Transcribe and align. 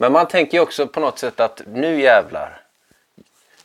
Men 0.00 0.12
man 0.12 0.28
tänker 0.28 0.58
ju 0.58 0.62
också 0.62 0.86
på 0.86 1.00
något 1.00 1.18
sätt 1.18 1.40
att 1.40 1.62
nu 1.66 2.00
jävlar. 2.00 2.60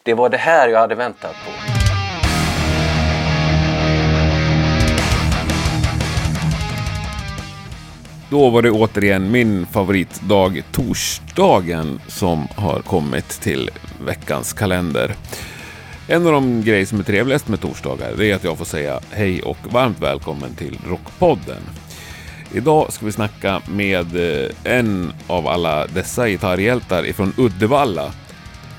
Det 0.03 0.13
var 0.13 0.29
det 0.29 0.37
här 0.37 0.69
jag 0.69 0.79
hade 0.79 0.95
väntat 0.95 1.31
på. 1.45 1.51
Då 8.29 8.49
var 8.49 8.61
det 8.61 8.71
återigen 8.71 9.31
min 9.31 9.65
favoritdag, 9.65 10.63
torsdagen, 10.71 12.01
som 12.07 12.47
har 12.55 12.79
kommit 12.79 13.29
till 13.29 13.69
veckans 14.05 14.53
kalender. 14.53 15.15
En 16.07 16.27
av 16.27 16.33
de 16.33 16.61
grejer 16.61 16.85
som 16.85 16.99
är 16.99 17.03
trevligast 17.03 17.47
med 17.47 17.61
torsdagar 17.61 18.13
det 18.17 18.31
är 18.31 18.35
att 18.35 18.43
jag 18.43 18.57
får 18.57 18.65
säga 18.65 18.99
hej 19.11 19.41
och 19.41 19.57
varmt 19.71 19.99
välkommen 19.99 20.55
till 20.55 20.79
Rockpodden. 20.87 21.61
Idag 22.55 22.93
ska 22.93 23.05
vi 23.05 23.11
snacka 23.11 23.61
med 23.65 24.15
eh, 24.15 24.49
en 24.63 25.13
av 25.27 25.47
alla 25.47 25.87
dessa 25.87 26.27
gitarrhjältar 26.27 27.05
ifrån 27.05 27.33
Uddevalla. 27.37 28.11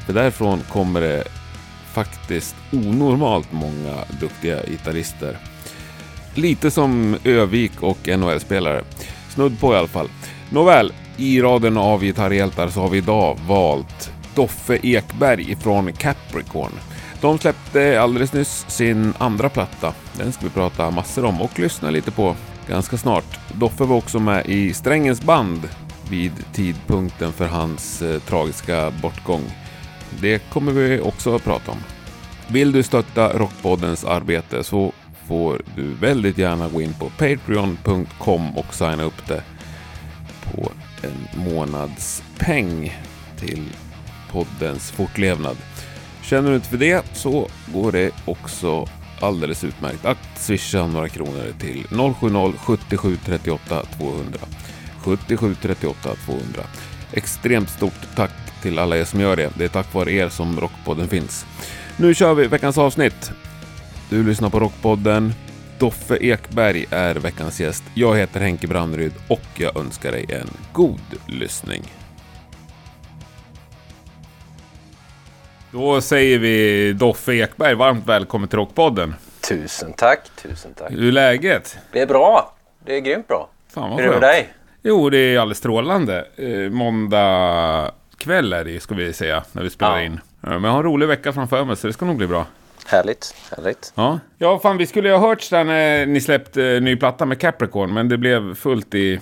För 0.06 0.12
därifrån 0.12 0.60
kommer 0.68 1.00
det 1.00 1.24
faktiskt 1.92 2.56
onormalt 2.72 3.52
många 3.52 3.96
duktiga 4.20 4.62
gitarrister. 4.66 5.38
Lite 6.34 6.70
som 6.70 7.16
Övik 7.24 7.82
och 7.82 8.08
NHL-spelare. 8.08 8.84
Snudd 9.28 9.60
på 9.60 9.74
i 9.74 9.76
alla 9.76 9.88
fall. 9.88 10.08
Nåväl, 10.50 10.92
i 11.16 11.40
raden 11.40 11.76
av 11.76 12.00
gitarrhjältar 12.00 12.68
så 12.68 12.80
har 12.80 12.88
vi 12.88 12.98
idag 12.98 13.38
valt 13.46 14.12
Doffe 14.34 14.78
Ekberg 14.82 15.56
från 15.56 15.92
Capricorn. 15.92 16.72
De 17.20 17.38
släppte 17.38 18.00
alldeles 18.00 18.32
nyss 18.32 18.64
sin 18.68 19.14
andra 19.18 19.48
platta. 19.48 19.94
Den 20.18 20.32
ska 20.32 20.44
vi 20.44 20.50
prata 20.50 20.90
massor 20.90 21.24
om 21.24 21.42
och 21.42 21.58
lyssna 21.58 21.90
lite 21.90 22.10
på 22.10 22.36
ganska 22.68 22.96
snart. 22.96 23.38
Doffe 23.54 23.84
var 23.84 23.96
också 23.96 24.18
med 24.18 24.46
i 24.46 24.74
Strängens 24.74 25.22
band 25.22 25.68
vid 26.10 26.32
tidpunkten 26.52 27.32
för 27.32 27.46
hans 27.46 28.02
eh, 28.02 28.20
tragiska 28.20 28.92
bortgång. 29.02 29.42
Det 30.20 30.38
kommer 30.38 30.72
vi 30.72 31.00
också 31.00 31.36
att 31.36 31.44
prata 31.44 31.70
om. 31.70 31.78
Vill 32.48 32.72
du 32.72 32.82
stötta 32.82 33.38
Rockpoddens 33.38 34.04
arbete 34.04 34.64
så 34.64 34.92
får 35.28 35.62
du 35.76 35.94
väldigt 35.94 36.38
gärna 36.38 36.68
gå 36.68 36.82
in 36.82 36.94
på 36.94 37.10
patreon.com 37.10 38.58
och 38.58 38.74
signa 38.74 39.02
upp 39.02 39.26
det 39.28 39.42
på 40.44 40.72
en 41.02 41.44
månadspeng 41.44 42.98
till 43.36 43.64
poddens 44.30 44.90
fortlevnad. 44.90 45.56
Känner 46.22 46.50
du 46.50 46.56
inte 46.56 46.68
för 46.68 46.76
det 46.76 47.16
så 47.16 47.48
går 47.66 47.92
det 47.92 48.10
också 48.24 48.88
alldeles 49.24 49.64
utmärkt 49.64 50.04
att 50.04 50.18
swisha 50.36 50.86
några 50.86 51.08
kronor 51.08 51.52
till 51.58 51.84
070-77 51.84 53.16
38 53.24 53.82
200. 53.98 54.38
77 55.04 55.56
38 55.62 56.10
200. 56.26 56.62
Extremt 57.12 57.70
stort 57.70 58.16
tack 58.16 58.30
till 58.62 58.78
alla 58.78 58.96
er 58.96 59.04
som 59.04 59.20
gör 59.20 59.36
det. 59.36 59.50
Det 59.58 59.64
är 59.64 59.68
tack 59.68 59.94
vare 59.94 60.12
er 60.12 60.28
som 60.28 60.60
Rockpodden 60.60 61.08
finns. 61.08 61.46
Nu 61.96 62.14
kör 62.14 62.34
vi 62.34 62.46
veckans 62.46 62.78
avsnitt. 62.78 63.32
Du 64.10 64.22
lyssnar 64.22 64.50
på 64.50 64.60
Rockpodden. 64.60 65.34
Doffe 65.78 66.16
Ekberg 66.16 66.86
är 66.90 67.14
veckans 67.14 67.60
gäst. 67.60 67.84
Jag 67.94 68.16
heter 68.16 68.40
Henke 68.40 68.66
Brandryd 68.66 69.12
och 69.28 69.48
jag 69.54 69.76
önskar 69.76 70.12
dig 70.12 70.26
en 70.28 70.48
god 70.72 71.00
lyssning. 71.26 71.82
Då 75.74 76.00
säger 76.00 76.38
vi 76.38 76.92
Doffe 76.92 77.32
Ekberg 77.32 77.74
varmt 77.74 78.06
välkommen 78.06 78.48
till 78.48 78.58
Rockpodden. 78.58 79.14
Tusen 79.48 79.92
tack, 79.92 80.20
tusen 80.42 80.74
tack. 80.74 80.90
Hur 80.90 81.08
är 81.08 81.12
läget? 81.12 81.78
Det 81.92 82.00
är 82.00 82.06
bra. 82.06 82.54
Det 82.86 82.96
är 82.96 83.00
grymt 83.00 83.28
bra. 83.28 83.48
Fan 83.68 83.90
vad 83.90 84.00
Hur 84.00 84.08
är 84.08 84.12
det 84.14 84.20
med 84.20 84.28
dig? 84.28 84.48
Jo, 84.82 85.10
det 85.10 85.18
är 85.18 85.38
alldeles 85.38 85.58
strålande. 85.58 86.26
Eh, 86.36 86.70
måndag 86.70 87.90
kväll 88.18 88.52
är 88.52 88.64
det 88.64 88.80
ska 88.82 88.94
vi 88.94 89.12
säga, 89.12 89.44
när 89.52 89.62
vi 89.62 89.70
spelar 89.70 89.98
Ja. 89.98 90.04
in. 90.04 90.20
Ja, 90.40 90.48
men 90.48 90.64
jag 90.64 90.70
har 90.70 90.78
en 90.78 90.84
rolig 90.84 91.06
vecka 91.08 91.32
framför 91.32 91.64
mig, 91.64 91.76
så 91.76 91.86
det 91.86 91.92
ska 91.92 92.04
nog 92.04 92.16
bli 92.16 92.26
bra. 92.26 92.46
Härligt, 92.86 93.34
härligt. 93.56 93.92
Ja, 93.94 94.18
ja 94.38 94.58
fan 94.58 94.76
vi 94.76 94.86
skulle 94.86 95.08
ju 95.08 95.14
ha 95.14 95.28
hört 95.28 95.50
där 95.50 95.64
när 95.64 96.06
ni 96.06 96.20
släppte 96.20 96.64
eh, 96.64 96.80
ny 96.80 96.96
platta 96.96 97.26
med 97.26 97.40
Capricorn, 97.40 97.94
men 97.94 98.08
det 98.08 98.16
blev 98.18 98.54
fullt 98.54 98.94
i 98.94 99.20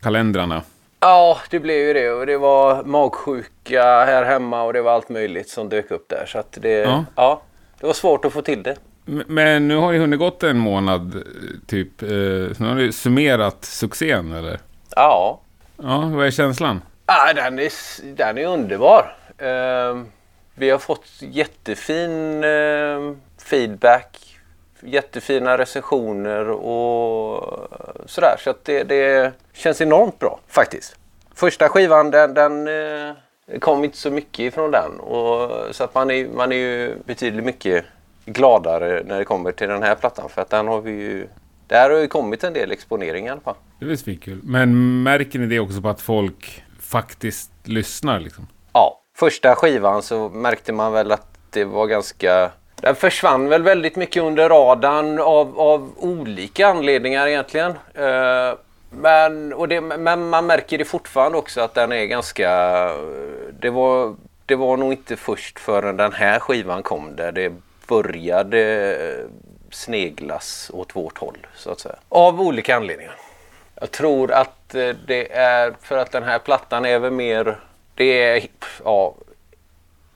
kalendrarna. 0.00 0.62
Ja, 1.00 1.38
det 1.50 1.60
blev 1.60 1.76
ju 1.76 1.92
det. 1.92 2.10
Och 2.10 2.26
det 2.26 2.38
var 2.38 2.84
magsjuka 2.84 3.82
här 3.82 4.24
hemma 4.24 4.62
och 4.62 4.72
det 4.72 4.82
var 4.82 4.92
allt 4.92 5.08
möjligt 5.08 5.48
som 5.48 5.68
dök 5.68 5.90
upp 5.90 6.08
där. 6.08 6.26
Så 6.26 6.38
att 6.38 6.58
det, 6.60 6.70
Ja. 6.78 7.04
ja. 7.16 7.42
det 7.80 7.86
var 7.86 7.94
svårt 7.94 8.24
att 8.24 8.32
få 8.32 8.42
till 8.42 8.62
det. 8.62 8.76
Men 9.26 9.68
nu 9.68 9.76
har 9.76 9.92
ju 9.92 9.98
hunnit 9.98 10.18
gått 10.18 10.42
en 10.42 10.58
månad, 10.58 11.22
typ. 11.66 12.02
eh, 12.02 12.08
Så 12.08 12.62
nu 12.62 12.68
har 12.68 12.74
ni 12.74 12.92
summerat 12.92 13.64
succén, 13.64 14.32
eller? 14.32 14.58
Ja, 14.96 15.40
Ja, 15.82 16.10
vad 16.14 16.26
är 16.26 16.30
känslan? 16.30 16.82
ah, 17.06 17.32
den, 17.32 17.58
är, 17.58 17.72
den 18.16 18.38
är 18.38 18.46
underbar. 18.46 19.16
Ehm, 19.38 20.06
vi 20.54 20.70
har 20.70 20.78
fått 20.78 21.06
jättefin 21.20 22.44
ehm, 22.44 23.20
feedback. 23.44 24.29
Jättefina 24.82 25.58
recensioner 25.58 26.50
och 26.50 27.68
sådär. 28.06 28.36
Så 28.38 28.50
att 28.50 28.64
det, 28.64 28.82
det 28.84 29.32
känns 29.52 29.80
enormt 29.80 30.18
bra 30.18 30.40
faktiskt. 30.48 30.96
Första 31.34 31.68
skivan 31.68 32.10
den, 32.10 32.34
den 32.34 32.68
eh, 32.68 33.14
kom 33.60 33.84
inte 33.84 33.96
så 33.96 34.10
mycket 34.10 34.38
ifrån 34.38 34.70
den. 34.70 35.00
Och, 35.00 35.74
så 35.74 35.84
att 35.84 35.94
man 35.94 36.10
är, 36.10 36.28
man 36.28 36.52
är 36.52 36.56
ju 36.56 36.96
betydligt 37.04 37.44
mycket 37.44 37.84
gladare 38.24 39.02
när 39.06 39.18
det 39.18 39.24
kommer 39.24 39.52
till 39.52 39.68
den 39.68 39.82
här 39.82 39.94
plattan. 39.94 40.28
För 40.28 40.42
att 40.42 40.50
den 40.50 40.68
har 40.68 40.80
vi 40.80 40.90
ju... 40.90 41.26
Där 41.66 41.90
har 41.90 41.98
ju 41.98 42.08
kommit 42.08 42.44
en 42.44 42.52
del 42.52 42.72
exponering 42.72 43.26
i 43.26 43.28
alla 43.28 43.40
fall. 43.40 43.54
Det 43.78 43.92
är 43.92 43.96
svinkul. 43.96 44.40
Men 44.42 45.02
märker 45.02 45.38
ni 45.38 45.46
det 45.46 45.60
också 45.60 45.80
på 45.80 45.88
att 45.88 46.00
folk 46.00 46.64
faktiskt 46.80 47.50
lyssnar 47.64 48.20
liksom? 48.20 48.46
Ja, 48.72 49.00
första 49.16 49.54
skivan 49.54 50.02
så 50.02 50.28
märkte 50.28 50.72
man 50.72 50.92
väl 50.92 51.12
att 51.12 51.26
det 51.50 51.64
var 51.64 51.86
ganska... 51.86 52.50
Den 52.80 52.94
försvann 52.94 53.48
väl 53.48 53.62
väldigt 53.62 53.96
mycket 53.96 54.22
under 54.22 54.48
radarn 54.48 55.18
av, 55.18 55.60
av 55.60 55.92
olika 55.96 56.66
anledningar 56.66 57.26
egentligen. 57.26 57.70
Eh, 57.94 58.54
men, 58.90 59.52
och 59.52 59.68
det, 59.68 59.80
men 59.80 60.28
man 60.28 60.46
märker 60.46 60.78
det 60.78 60.84
fortfarande 60.84 61.38
också 61.38 61.60
att 61.60 61.74
den 61.74 61.92
är 61.92 62.04
ganska... 62.04 62.50
Det 63.60 63.70
var, 63.70 64.14
det 64.46 64.54
var 64.54 64.76
nog 64.76 64.92
inte 64.92 65.16
först 65.16 65.60
förrän 65.60 65.96
den 65.96 66.12
här 66.12 66.38
skivan 66.38 66.82
kom 66.82 67.16
där 67.16 67.32
det 67.32 67.52
började 67.88 68.96
sneglas 69.70 70.70
åt 70.74 70.96
vårt 70.96 71.18
håll 71.18 71.46
så 71.56 71.70
att 71.70 71.80
säga. 71.80 71.96
Av 72.08 72.40
olika 72.40 72.76
anledningar. 72.76 73.14
Jag 73.80 73.90
tror 73.90 74.32
att 74.32 74.74
eh, 74.74 74.88
det 75.06 75.32
är 75.32 75.74
för 75.82 75.98
att 75.98 76.12
den 76.12 76.22
här 76.22 76.38
plattan 76.38 76.84
är 76.84 76.98
väl 76.98 77.12
mer... 77.12 77.58
Det 77.94 78.22
är, 78.22 78.42
ja, 78.84 79.14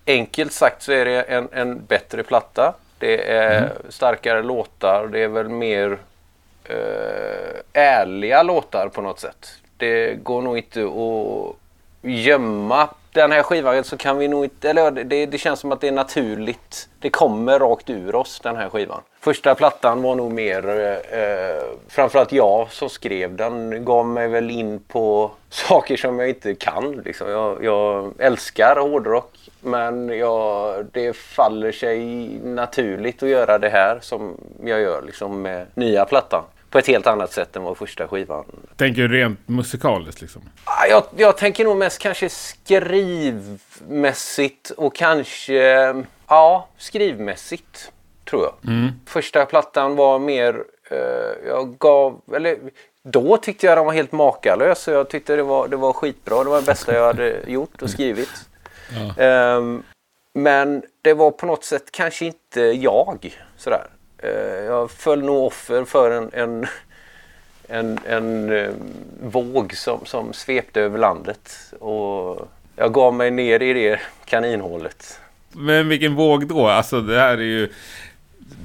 enkelt 0.07 0.53
sagt 0.53 0.83
så 0.83 0.93
är 0.93 1.05
det 1.05 1.23
en, 1.23 1.49
en 1.53 1.85
bättre 1.85 2.23
platta. 2.23 2.75
Det 2.99 3.31
är 3.31 3.73
starkare 3.89 4.43
låtar. 4.43 5.09
Det 5.13 5.23
är 5.23 5.29
väl 5.29 5.49
mer 5.49 5.99
eh, 6.65 7.61
ärliga 7.73 8.43
låtar 8.43 8.89
på 8.89 9.03
något 9.03 9.21
sätt. 9.21 9.51
Det 9.77 10.15
går 10.15 10.43
nog 10.43 10.59
inte 10.59 10.81
att 10.85 11.57
gömma 12.11 12.89
den 13.15 13.33
här 13.33 13.43
skivan 13.43 13.85
så 13.85 13.97
kan 13.97 14.19
vi 14.19 14.29
nog 14.29 14.45
inte, 14.45 14.71
eller 14.71 14.91
det, 14.91 15.27
det 15.27 15.39
känns 15.39 15.61
som 15.61 15.73
att 15.73 15.81
det 15.81 15.89
är 15.89 15.93
naturligt. 15.93 16.89
Det 16.99 17.11
kommer 17.11 17.59
rakt 17.59 17.91
ur 17.91 18.15
oss 18.15 18.41
den 18.41 18.57
här 18.57 18.69
skivan. 18.69 19.01
Första 19.21 19.55
plattan 19.55 20.03
var 20.03 20.15
nog 20.15 20.33
mer, 20.33 20.69
eh, 20.69 21.21
eh 21.21 21.63
framförallt 21.89 22.33
jag 22.33 22.71
som 22.71 22.89
skrev 22.89 23.37
den, 23.37 23.85
gav 23.85 24.07
mig 24.07 24.29
väl 24.29 24.51
in 24.51 24.81
på 24.81 25.31
saker 25.51 25.97
som 25.97 26.19
jag 26.19 26.29
inte 26.29 26.55
kan. 26.55 27.03
Liksom. 27.05 27.31
Jag, 27.31 27.65
jag 27.65 28.13
älskar 28.19 28.77
hårdrock 28.77 29.39
men 29.61 30.09
jag, 30.09 30.87
det 30.93 31.17
faller 31.17 31.73
sig 31.73 32.29
naturligt 32.43 33.23
att 33.23 33.29
göra 33.29 33.59
det 33.59 33.69
här 33.69 33.99
som 34.01 34.37
jag 34.65 34.81
gör 34.81 35.03
liksom, 35.03 35.43
med 35.43 35.67
nya 35.75 36.05
plattan. 36.05 36.45
På 36.75 36.79
ett 36.79 36.87
helt 36.87 37.07
annat 37.07 37.33
sätt 37.33 37.57
än 37.57 37.63
vad 37.63 37.77
första 37.77 38.09
skivan 38.09 38.45
Tänker 38.77 39.03
du 39.03 39.09
rent 39.09 39.49
musikaliskt 39.49 40.21
liksom? 40.21 40.43
Ah, 40.65 40.87
Jag, 40.87 41.05
jag 41.17 41.37
tänker 41.37 41.65
nog 41.65 41.77
mest 41.77 41.99
kanske 41.99 42.29
skrivmässigt 42.29 44.71
och 44.71 44.95
kanske 44.95 45.55
ja, 46.29 46.69
skrivmässigt 46.79 47.93
tror 48.31 48.43
jag. 48.43 48.55
Första 49.07 49.47
plattan 49.47 49.97
var 49.97 50.19
mer, 50.19 50.65
eh, 50.91 51.49
jag 51.49 51.79
gav, 51.79 52.21
eller 52.37 52.59
då 53.03 53.37
tyckte 53.37 53.67
jag 53.67 53.79
den 53.79 53.87
var 53.87 53.93
helt 53.93 54.13
makalös 54.13 54.89
och 54.89 54.95
jag 54.95 55.11
tyckte 55.11 55.37
det 55.37 55.43
var, 55.43 55.69
det 55.69 55.77
var 55.77 55.93
skitbra. 55.93 56.45
Det 56.45 56.51
var 56.51 56.61
det 56.61 56.67
bästa 56.67 56.95
jag 56.95 57.07
hade 57.07 57.41
gjort 57.47 57.83
och 57.83 57.91
skrivit. 57.91 58.31
Ehm, 59.19 59.83
men 60.35 60.83
det 61.03 61.15
var 61.15 61.31
på 61.31 61.47
något 61.47 61.65
sätt 61.65 61.91
kanske 61.91 62.25
inte 62.25 62.61
jag. 62.61 63.39
Sådär. 63.57 63.87
Eh, 64.25 64.65
jag 64.65 64.91
föll 64.91 65.23
nog 65.25 65.45
offer 65.47 65.85
för 65.85 66.11
en, 66.11 66.31
en, 66.33 66.67
en, 67.69 67.99
en 68.07 68.53
eh, 68.53 68.71
våg 69.23 69.75
som, 69.77 70.07
som 70.07 70.33
svepte 70.33 70.81
över 70.81 70.99
landet. 70.99 71.73
Och 71.81 72.49
jag 72.77 72.93
gav 72.93 73.15
mig 73.15 73.31
ner 73.31 73.63
i 73.63 73.73
det 73.73 74.01
kaninhålet. 74.25 75.21
Men 75.53 75.89
vilken 75.89 76.15
våg 76.15 76.47
då? 76.47 76.67
Alltså 76.69 77.01
det 77.01 77.19
här 77.19 77.33
är 77.39 77.43
ju... 77.43 77.67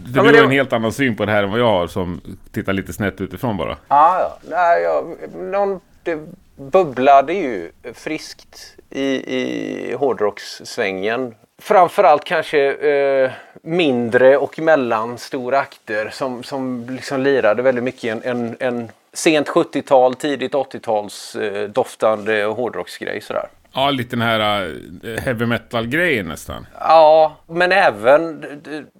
Du 0.06 0.16
men 0.16 0.26
har 0.26 0.34
det- 0.34 0.40
en 0.40 0.52
helt 0.52 0.74
annan 0.74 0.94
syn 0.94 1.16
på 1.16 1.26
det 1.26 1.32
här 1.32 1.44
än 1.44 1.52
vad 1.52 1.60
jag 1.60 1.66
har 1.72 1.88
som 1.88 2.22
tittar 2.52 2.74
lite 2.74 2.94
snett 2.94 3.22
utifrån 3.22 3.58
bara. 3.58 3.78
Ah, 3.88 4.20
ja. 4.20 4.38
Nej, 4.50 4.82
jag, 4.84 5.16
någon 5.38 5.80
det 6.04 6.20
bubblade 6.56 7.34
ju 7.34 7.72
friskt 7.94 8.76
i, 8.90 9.04
i 9.38 9.94
hårdrockssvängen. 9.94 11.36
Framförallt 11.60 12.24
kanske 12.24 12.74
eh, 12.74 13.32
mindre 13.62 14.38
och 14.38 14.60
mellanstora 14.60 15.60
akter 15.60 16.10
som, 16.10 16.44
som 16.44 16.86
liksom 16.90 17.22
lirade 17.22 17.62
väldigt 17.62 17.84
mycket 17.84 18.26
en, 18.26 18.38
en, 18.38 18.58
en 18.60 18.92
sent 19.14 19.48
70-tal, 19.48 20.16
tidigt 20.16 20.54
80-tals 20.54 21.36
eh, 21.36 21.70
doftande 21.70 22.44
hårdrocksgrej 22.44 23.22
sådär. 23.22 23.48
Ja, 23.74 23.90
lite 23.92 24.16
den 24.16 24.22
här 24.22 24.68
uh, 25.04 25.18
heavy 25.18 25.46
metal-grejen 25.46 26.28
nästan. 26.28 26.68
Ja, 26.80 27.38
men 27.48 27.72
även 27.72 28.46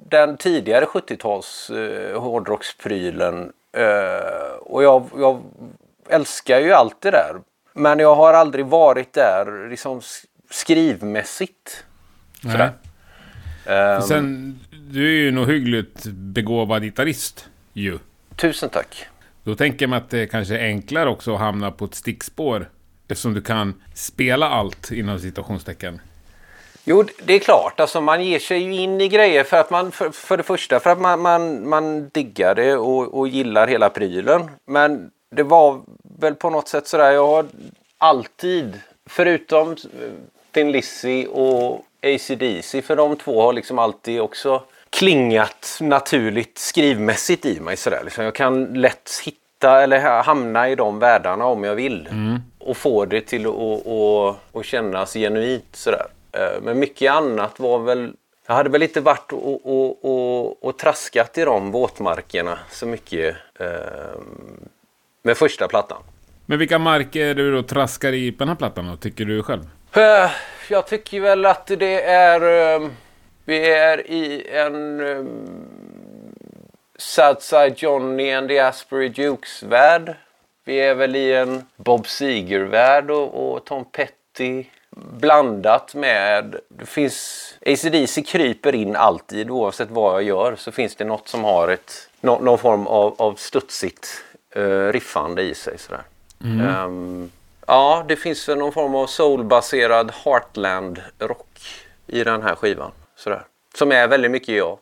den 0.10 0.38
tidigare 0.38 0.86
70-tals 0.86 1.72
uh, 1.72 2.20
hårdrocksprylen. 2.20 3.52
Uh, 3.78 4.58
och 4.60 4.84
jag, 4.84 5.10
jag 5.18 5.42
älskar 6.10 6.60
ju 6.60 6.74
allt 6.74 7.02
det 7.02 7.12
där. 7.12 7.36
Men 7.74 8.00
jag 8.00 8.16
har 8.16 8.34
aldrig 8.34 8.66
varit 8.66 9.14
där 9.14 9.70
liksom 9.70 10.02
skrivmässigt. 10.50 11.86
Nej. 12.42 12.70
Um, 13.66 14.02
Sen, 14.02 14.60
du 14.92 15.08
är 15.08 15.12
ju 15.12 15.28
en 15.30 15.40
ohyggligt 15.40 16.06
begåvad 16.06 16.84
gitarrist 16.84 17.50
ju. 17.74 18.00
Tusen 18.36 18.70
tack. 18.70 19.06
Då 19.44 19.56
tänker 19.56 19.88
man 19.88 19.98
att 19.98 20.10
det 20.10 20.28
kanske 20.28 20.58
är 20.58 20.66
enklare 20.66 21.10
också 21.10 21.34
att 21.34 21.40
hamna 21.40 21.72
på 21.72 21.86
ett 21.86 21.96
stickspår. 21.96 22.70
Eftersom 23.08 23.34
du 23.34 23.42
kan 23.42 23.82
spela 23.94 24.50
allt 24.50 24.92
inom 24.92 25.20
citationstecken. 25.20 26.02
Jo, 26.84 27.06
det 27.24 27.34
är 27.34 27.40
klart. 27.40 27.80
Alltså, 27.80 28.02
man 28.02 28.24
ger 28.24 28.40
sig 28.40 28.60
ju 28.60 28.76
in 28.76 29.02
i 29.02 29.08
grejer 29.08 29.44
för 29.44 29.58
att 29.58 29.70
man, 29.70 29.92
för, 29.92 30.10
för 30.10 30.38
det 30.38 30.44
första, 30.44 30.80
för 30.80 30.90
att 30.90 31.02
man, 31.02 31.22
man, 31.22 31.70
man 31.70 32.10
diggar 32.10 32.56
det 32.56 32.76
och, 32.76 33.20
och 33.20 33.28
gillar 33.28 33.68
hela 33.68 33.90
prylen. 33.90 34.50
Men 34.66 35.12
det 35.36 35.44
var 35.44 35.82
väl 36.20 36.36
på 36.36 36.50
något 36.50 36.68
sätt 36.68 36.88
sådär, 36.88 37.12
jag 37.12 37.28
har 37.28 37.46
alltid, 37.98 38.80
förutom 39.06 39.76
Thin 40.52 40.72
Lizzy 40.72 41.26
och 41.26 41.86
ACDC, 42.02 42.82
för 42.82 42.96
de 42.96 43.16
två 43.16 43.42
har 43.42 43.54
liksom 43.54 43.80
alltid 43.80 44.22
också 44.22 44.64
klingat 44.90 45.78
naturligt 45.82 46.58
skrivmässigt 46.58 47.46
i 47.46 47.60
mig. 47.60 47.78
Sådär. 47.78 48.02
Liksom 48.04 48.24
jag 48.24 48.36
kan 48.36 48.64
lätt 48.66 49.12
hitta 49.26 49.84
eller 49.84 50.22
hamna 50.24 50.70
i 50.70 50.76
de 50.76 51.00
världarna 51.00 51.46
om 51.46 51.64
jag 51.64 51.76
vill. 51.76 52.08
Mm. 52.12 52.40
Och 52.60 52.78
få 52.78 53.06
det 53.06 53.22
till 53.22 53.48
att 54.54 54.66
kännas 54.66 55.14
genuint. 55.14 55.76
Sådär. 55.76 56.06
Eh, 56.32 56.62
men 56.62 56.80
mycket 56.80 57.12
annat 57.12 57.60
var 57.60 57.80
väl 57.80 58.14
jag 58.50 58.56
hade 58.56 58.70
väl 58.70 58.84
inte 58.84 59.02
varit 59.02 59.34
och, 59.34 59.66
och, 59.66 60.06
och, 60.06 60.64
och 60.64 60.78
traskat 60.78 61.38
i 61.38 61.46
de 61.46 61.72
våtmarkerna 61.72 62.60
så 62.72 62.86
mycket 62.86 63.36
eh, 63.60 63.68
med 65.24 65.38
första 65.38 65.68
plattan. 65.68 65.98
Men 66.46 66.60
vilka 66.60 66.80
marker 66.80 67.26
är 67.26 67.36
du 67.36 67.52
då 67.52 67.64
traskar 67.64 68.14
i 68.14 68.32
på 68.32 68.38
den 68.38 68.48
här 68.48 68.56
plattan 68.56 68.88
då, 68.88 68.96
tycker 68.96 69.26
du 69.26 69.44
själv? 69.44 69.70
Eh, 69.94 70.32
jag 70.70 70.88
tycker 70.88 71.20
väl 71.20 71.46
att 71.46 71.68
det 71.68 72.02
är... 72.04 72.74
Eh, 72.76 72.90
vi 73.46 73.70
är 73.70 74.12
i 74.12 74.48
en 74.52 75.02
um, 75.02 75.60
Southside 76.98 77.74
Johnny 77.78 78.32
and 78.32 78.48
the 78.48 78.60
Asbury 78.60 79.10
Dukes-värld. 79.10 80.16
Vi 80.66 80.78
är 80.78 80.96
väl 80.96 81.16
i 81.16 81.34
en 81.34 81.66
Bob 81.76 82.08
Seger-värld 82.08 83.12
och, 83.12 83.54
och 83.54 83.66
Tom 83.66 83.86
Petty 83.86 84.66
blandat 84.96 85.96
med... 85.96 86.56
Det 86.68 86.86
finns... 86.86 87.46
ACDC 87.66 88.22
kryper 88.22 88.76
in 88.76 88.96
alltid 88.96 89.50
oavsett 89.50 89.90
vad 89.90 90.14
jag 90.14 90.24
gör 90.24 90.56
så 90.56 90.72
finns 90.72 90.96
det 90.96 91.06
något 91.06 91.28
som 91.28 91.44
har 91.44 91.68
ett, 91.68 92.10
no, 92.22 92.40
någon 92.42 92.58
form 92.58 92.88
av, 92.88 93.16
av 93.18 93.36
studsigt 93.36 94.24
uh, 94.58 94.92
riffande 94.92 95.42
i 95.42 95.56
sig. 95.56 95.78
Sådär. 95.78 96.04
Mm. 96.44 96.86
Um, 96.86 97.32
ja, 97.70 98.06
det 98.08 98.16
finns 98.16 98.50
väl 98.50 98.58
någon 98.58 98.72
form 98.72 98.96
av 98.96 99.08
soulbaserad 99.08 100.12
Heartland-rock 100.24 101.48
i 102.08 102.24
den 102.24 102.42
här 102.42 102.56
skivan. 102.56 102.92
Sådär. 103.16 103.42
Som 103.76 103.92
är 103.92 104.08
väldigt 104.08 104.32
mycket 104.32 104.56
jag. 104.56 104.78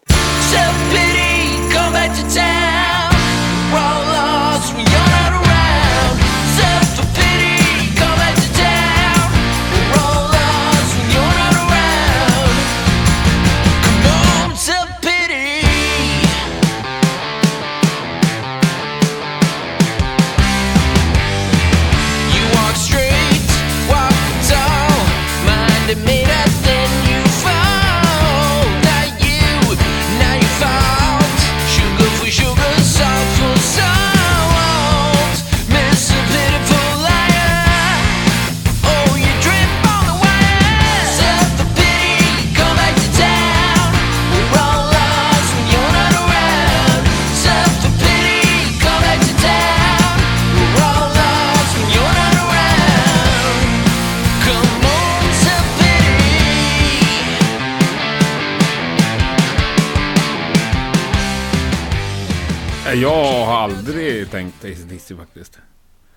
Har 63.47 63.57
aldrig 63.57 64.31
tänkt 64.31 64.65
ACDC 64.65 65.15
faktiskt. 65.15 65.59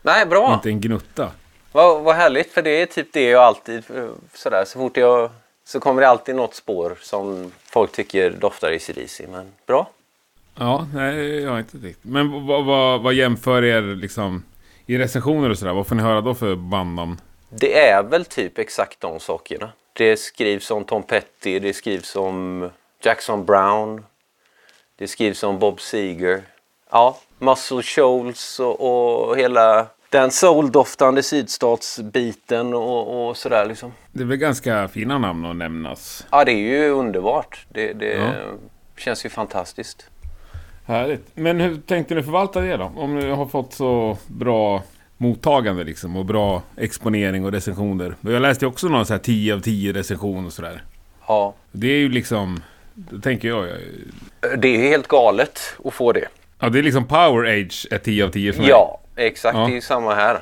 Nej, 0.03 0.27
bra. 0.27 0.55
Inte 0.55 0.69
en 0.69 0.81
gnutta. 0.81 1.31
Vad, 1.73 2.03
vad 2.03 2.17
härligt, 2.17 2.53
för 2.53 2.63
det 2.63 2.83
är 2.83 2.87
typ 2.87 3.13
det 3.13 3.25
jag 3.25 3.43
alltid 3.43 3.85
sådär. 4.35 4.65
Så 4.67 4.79
fort 4.79 4.97
jag 4.97 5.31
så 5.65 5.81
kommer 5.81 6.03
det 6.03 6.09
alltid 6.09 6.35
något 6.35 6.55
spår 6.55 6.99
som 7.01 7.53
folk 7.65 7.93
tycker 7.93 8.31
doftar 8.31 8.73
ACDC. 8.73 9.27
Men 9.33 9.53
bra. 9.67 9.91
Ja, 10.55 10.87
nej, 10.95 11.41
jag 11.43 11.51
har 11.51 11.59
inte 11.59 11.81
tyckt. 11.81 11.99
Men 12.03 12.47
vad, 12.47 12.65
vad, 12.65 13.03
vad 13.03 13.15
jämför 13.15 13.65
er 13.65 13.83
liksom 13.83 14.45
i 14.87 14.99
recensioner 14.99 15.51
och 15.51 15.59
sådär? 15.59 15.73
Vad 15.73 15.87
får 15.87 15.95
ni 15.95 16.03
höra 16.03 16.21
då 16.21 16.35
för 16.35 16.55
bandnamn? 16.55 17.21
Det 17.49 17.79
är 17.79 18.03
väl 18.03 18.25
typ 18.25 18.59
exakt 18.59 19.01
de 19.01 19.21
sakerna. 19.21 19.73
Det 19.93 20.17
skrivs 20.17 20.71
om 20.71 20.85
Tom 20.85 21.03
Petty, 21.03 21.59
det 21.59 21.73
skrivs 21.73 22.17
om 22.17 22.71
Jackson 23.03 23.45
Brown. 23.45 24.05
Det 24.97 25.09
skrivs 25.09 25.43
om 25.43 25.59
Bob 25.59 25.81
Seger. 25.81 26.43
Ja, 26.91 27.19
Muscle 27.39 27.83
Shoals 27.83 28.61
och, 28.61 29.29
och 29.29 29.39
hela 29.39 29.87
den 30.11 30.31
souldoftande 30.31 31.23
sydstatsbiten 31.23 32.75
och, 32.75 33.29
och 33.29 33.37
sådär 33.37 33.67
liksom. 33.67 33.93
Det 34.13 34.23
är 34.23 34.27
väl 34.27 34.37
ganska 34.37 34.89
fina 34.89 35.19
namn 35.19 35.45
att 35.45 35.57
nämnas. 35.57 36.27
Ja, 36.31 36.45
det 36.45 36.53
är 36.53 36.57
ju 36.57 36.91
underbart. 36.91 37.67
Det, 37.69 37.93
det 37.93 38.15
ja. 38.15 38.33
känns 38.97 39.25
ju 39.25 39.29
fantastiskt. 39.29 40.07
Härligt. 40.87 41.27
Men 41.35 41.61
hur 41.61 41.77
tänkte 41.77 42.15
ni 42.15 42.23
förvalta 42.23 42.61
det 42.61 42.77
då? 42.77 42.93
Om 42.97 43.15
ni 43.15 43.31
har 43.31 43.47
fått 43.47 43.73
så 43.73 44.19
bra 44.27 44.83
mottagande 45.17 45.85
liksom 45.85 46.17
och 46.17 46.25
bra 46.25 46.63
exponering 46.77 47.45
och 47.45 47.53
recensioner. 47.53 48.15
Jag 48.21 48.43
läste 48.43 48.67
också 48.67 48.89
någon 48.89 49.07
så 49.07 49.13
här 49.13 49.21
10 49.21 49.55
av 49.55 49.61
10 49.61 49.93
recension 49.93 50.47
och 50.47 50.53
sådär. 50.53 50.85
Ja. 51.27 51.55
Det 51.73 51.87
är 51.87 51.99
ju 51.99 52.09
liksom, 52.09 52.63
då 52.95 53.19
tänker 53.19 53.49
jag. 53.49 53.69
Det 54.59 54.69
är 54.69 54.79
helt 54.79 55.09
galet 55.09 55.61
att 55.85 55.95
få 55.95 56.13
det. 56.13 56.29
Ja, 56.61 56.69
det 56.69 56.79
är 56.79 56.83
liksom 56.83 57.07
Power 57.07 57.61
Age 57.61 57.87
är 57.91 57.99
10 57.99 58.25
av 58.25 58.29
10 58.29 58.53
för 58.53 58.61
mig. 58.61 58.71
Ja, 58.71 59.01
exakt. 59.17 59.59
Ja. 59.59 59.65
Det 59.65 59.73
är 59.73 59.75
ju 59.75 59.81
samma 59.81 60.15
här. 60.15 60.39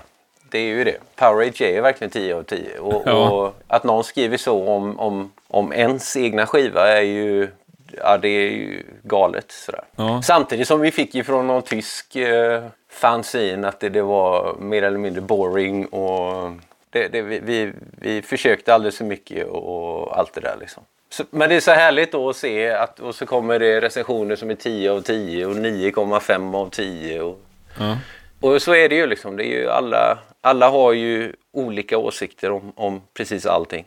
Det 0.50 0.58
är 0.58 0.62
ju 0.62 0.84
det. 0.84 0.96
Power 1.16 1.48
Age 1.48 1.62
är 1.62 1.82
verkligen 1.82 2.10
10 2.10 2.34
av 2.34 2.42
10. 2.42 2.78
Och, 2.78 3.02
ja. 3.06 3.30
och, 3.30 3.54
att 3.68 3.84
någon 3.84 4.04
skriver 4.04 4.36
så 4.36 4.68
om, 4.68 5.00
om, 5.00 5.32
om 5.48 5.72
ens 5.72 6.16
egna 6.16 6.46
skiva 6.46 6.88
är 6.88 7.02
ju 7.02 7.48
ja, 7.96 8.18
det 8.18 8.28
är 8.28 8.50
ju 8.50 8.82
galet. 9.02 9.52
Sådär. 9.52 9.84
Ja. 9.96 10.22
Samtidigt 10.22 10.68
som 10.68 10.80
vi 10.80 10.90
fick 10.90 11.14
ju 11.14 11.24
från 11.24 11.46
någon 11.46 11.62
tysk 11.62 12.16
eh, 12.16 12.64
fanzine 12.90 13.68
att 13.68 13.80
det, 13.80 13.88
det 13.88 14.02
var 14.02 14.56
mer 14.60 14.82
eller 14.82 14.98
mindre 14.98 15.20
boring. 15.20 15.86
och 15.86 16.52
det, 16.90 17.08
det, 17.08 17.22
vi, 17.22 17.72
vi 18.00 18.22
försökte 18.22 18.74
alldeles 18.74 18.98
för 18.98 19.04
mycket 19.04 19.46
och 19.46 20.18
allt 20.18 20.34
det 20.34 20.40
där. 20.40 20.56
Liksom. 20.60 20.82
Men 21.30 21.48
det 21.48 21.54
är 21.54 21.60
så 21.60 21.70
härligt 21.70 22.12
då 22.12 22.28
att 22.28 22.36
se 22.36 22.70
att 22.70 23.00
och 23.00 23.14
så 23.14 23.26
kommer 23.26 23.58
det 23.58 23.80
recensioner 23.80 24.36
som 24.36 24.50
är 24.50 24.54
10 24.54 24.92
av 24.92 25.00
10 25.00 25.46
och 25.46 25.54
9,5 25.54 26.56
av 26.56 26.70
10. 26.70 27.20
Och, 27.20 27.40
ja. 27.78 27.98
och 28.40 28.62
så 28.62 28.74
är 28.74 28.88
det 28.88 28.94
ju 28.94 29.06
liksom. 29.06 29.36
Det 29.36 29.44
är 29.44 29.60
ju 29.60 29.70
alla, 29.70 30.18
alla 30.40 30.68
har 30.68 30.92
ju 30.92 31.32
olika 31.52 31.98
åsikter 31.98 32.50
om, 32.50 32.72
om 32.76 33.02
precis 33.14 33.46
allting. 33.46 33.84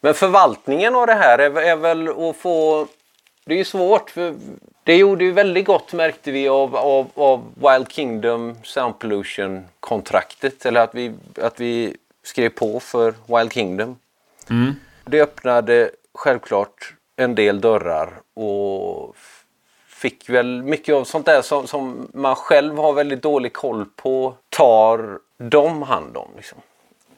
Men 0.00 0.14
förvaltningen 0.14 0.94
av 0.94 1.06
det 1.06 1.14
här 1.14 1.38
är, 1.38 1.60
är 1.60 1.76
väl 1.76 2.08
att 2.08 2.36
få 2.36 2.86
det 3.44 3.54
är 3.54 3.58
ju 3.58 3.64
svårt. 3.64 4.10
För 4.10 4.34
det 4.84 4.96
gjorde 4.96 5.24
ju 5.24 5.32
väldigt 5.32 5.66
gott 5.66 5.92
märkte 5.92 6.30
vi 6.30 6.48
av, 6.48 6.76
av, 6.76 7.10
av 7.14 7.44
Wild 7.54 7.92
Kingdom 7.92 8.58
Sound 8.62 8.98
Pollution-kontraktet. 8.98 10.66
Eller 10.66 10.80
att 10.80 10.94
vi, 10.94 11.12
att 11.42 11.60
vi 11.60 11.96
skrev 12.22 12.48
på 12.48 12.80
för 12.80 13.14
Wild 13.26 13.52
Kingdom. 13.52 13.96
Mm. 14.50 14.74
Det 15.04 15.22
öppnade 15.22 15.90
självklart 16.14 16.94
en 17.16 17.34
del 17.34 17.60
dörrar 17.60 18.20
och 18.34 19.16
fick 19.86 20.28
väl 20.28 20.62
mycket 20.62 20.94
av 20.94 21.04
sånt 21.04 21.26
där 21.26 21.42
som, 21.42 21.66
som 21.66 22.08
man 22.14 22.36
själv 22.36 22.76
har 22.76 22.92
väldigt 22.92 23.22
dålig 23.22 23.52
koll 23.52 23.86
på 23.96 24.34
tar 24.48 25.18
de 25.38 25.82
hand 25.82 26.16
om. 26.16 26.28
Liksom. 26.36 26.58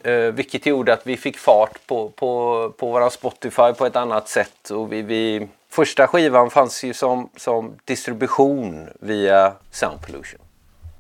Eh, 0.02 0.32
vilket 0.32 0.66
gjorde 0.66 0.92
att 0.92 1.06
vi 1.06 1.16
fick 1.16 1.38
fart 1.38 1.86
på, 1.86 2.08
på, 2.08 2.72
på 2.76 2.90
våran 2.90 3.10
Spotify 3.10 3.72
på 3.78 3.86
ett 3.86 3.96
annat 3.96 4.28
sätt. 4.28 4.70
Och 4.70 4.92
vi, 4.92 5.02
vi, 5.02 5.48
första 5.68 6.06
skivan 6.06 6.50
fanns 6.50 6.84
ju 6.84 6.94
som, 6.94 7.30
som 7.36 7.74
distribution 7.84 8.88
via 9.00 9.52
Sound 9.70 10.00
Pollution. 10.06 10.40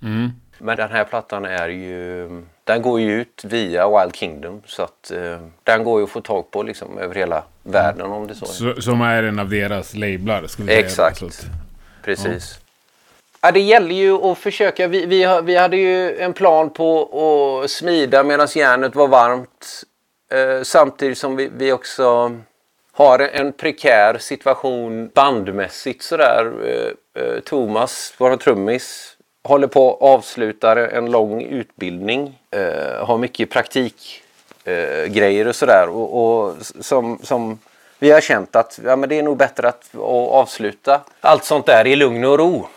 Mm. 0.02 0.30
Men 0.58 0.76
den 0.76 0.90
här 0.90 1.04
plattan 1.04 1.44
är 1.44 1.68
ju... 1.68 2.28
Den 2.66 2.82
går 2.82 3.00
ju 3.00 3.20
ut 3.20 3.44
via 3.44 3.88
Wild 4.00 4.16
Kingdom 4.16 4.62
så 4.66 4.82
att 4.82 5.10
eh, 5.10 5.38
den 5.62 5.84
går 5.84 6.00
ju 6.00 6.04
att 6.04 6.10
få 6.10 6.20
tag 6.20 6.50
på 6.50 6.62
liksom 6.62 6.98
över 6.98 7.14
hela 7.14 7.42
världen 7.62 8.10
om 8.12 8.26
det 8.26 8.34
så. 8.34 8.46
Så, 8.46 8.82
som 8.82 9.00
är 9.00 9.22
en 9.22 9.38
av 9.38 9.48
deras 9.48 9.94
lablar. 9.94 10.46
Säga. 10.46 10.78
Exakt. 10.78 11.22
Att- 11.22 11.44
Precis. 12.04 12.58
Ja, 13.40 13.52
det 13.52 13.60
gäller 13.60 13.94
ju 13.94 14.12
att 14.14 14.38
försöka. 14.38 14.88
Vi, 14.88 15.06
vi, 15.06 15.40
vi 15.44 15.56
hade 15.56 15.76
ju 15.76 16.18
en 16.18 16.32
plan 16.32 16.70
på 16.70 17.60
att 17.64 17.70
smida 17.70 18.24
medan 18.24 18.48
järnet 18.54 18.94
var 18.94 19.08
varmt. 19.08 19.82
Eh, 20.32 20.62
samtidigt 20.62 21.18
som 21.18 21.36
vi, 21.36 21.50
vi 21.56 21.72
också 21.72 22.36
har 22.92 23.18
en 23.18 23.52
prekär 23.52 24.18
situation 24.18 25.10
bandmässigt 25.14 26.02
sådär. 26.02 26.52
Eh, 26.64 27.22
eh, 27.22 27.40
Thomas, 27.40 28.14
vår 28.18 28.36
trummis, 28.36 29.15
håller 29.46 29.66
på 29.66 29.94
att 29.94 30.02
avsluta 30.02 30.90
en 30.90 31.10
lång 31.10 31.42
utbildning. 31.42 32.38
Eh, 32.50 33.06
har 33.06 33.18
mycket 33.18 33.50
praktik 33.50 34.22
eh, 34.64 35.48
och 35.48 35.56
sådär. 35.56 35.88
Och, 35.88 36.46
och 36.46 36.54
som, 36.80 37.18
som 37.22 37.58
vi 37.98 38.10
har 38.10 38.20
känt 38.20 38.56
att 38.56 38.80
ja, 38.84 38.96
men 38.96 39.08
det 39.08 39.18
är 39.18 39.22
nog 39.22 39.36
bättre 39.36 39.68
att, 39.68 39.94
att 39.94 40.00
avsluta 40.30 41.00
allt 41.20 41.44
sånt 41.44 41.66
där 41.66 41.86
i 41.86 41.96
lugn 41.96 42.24
och 42.24 42.38
ro. 42.38 42.68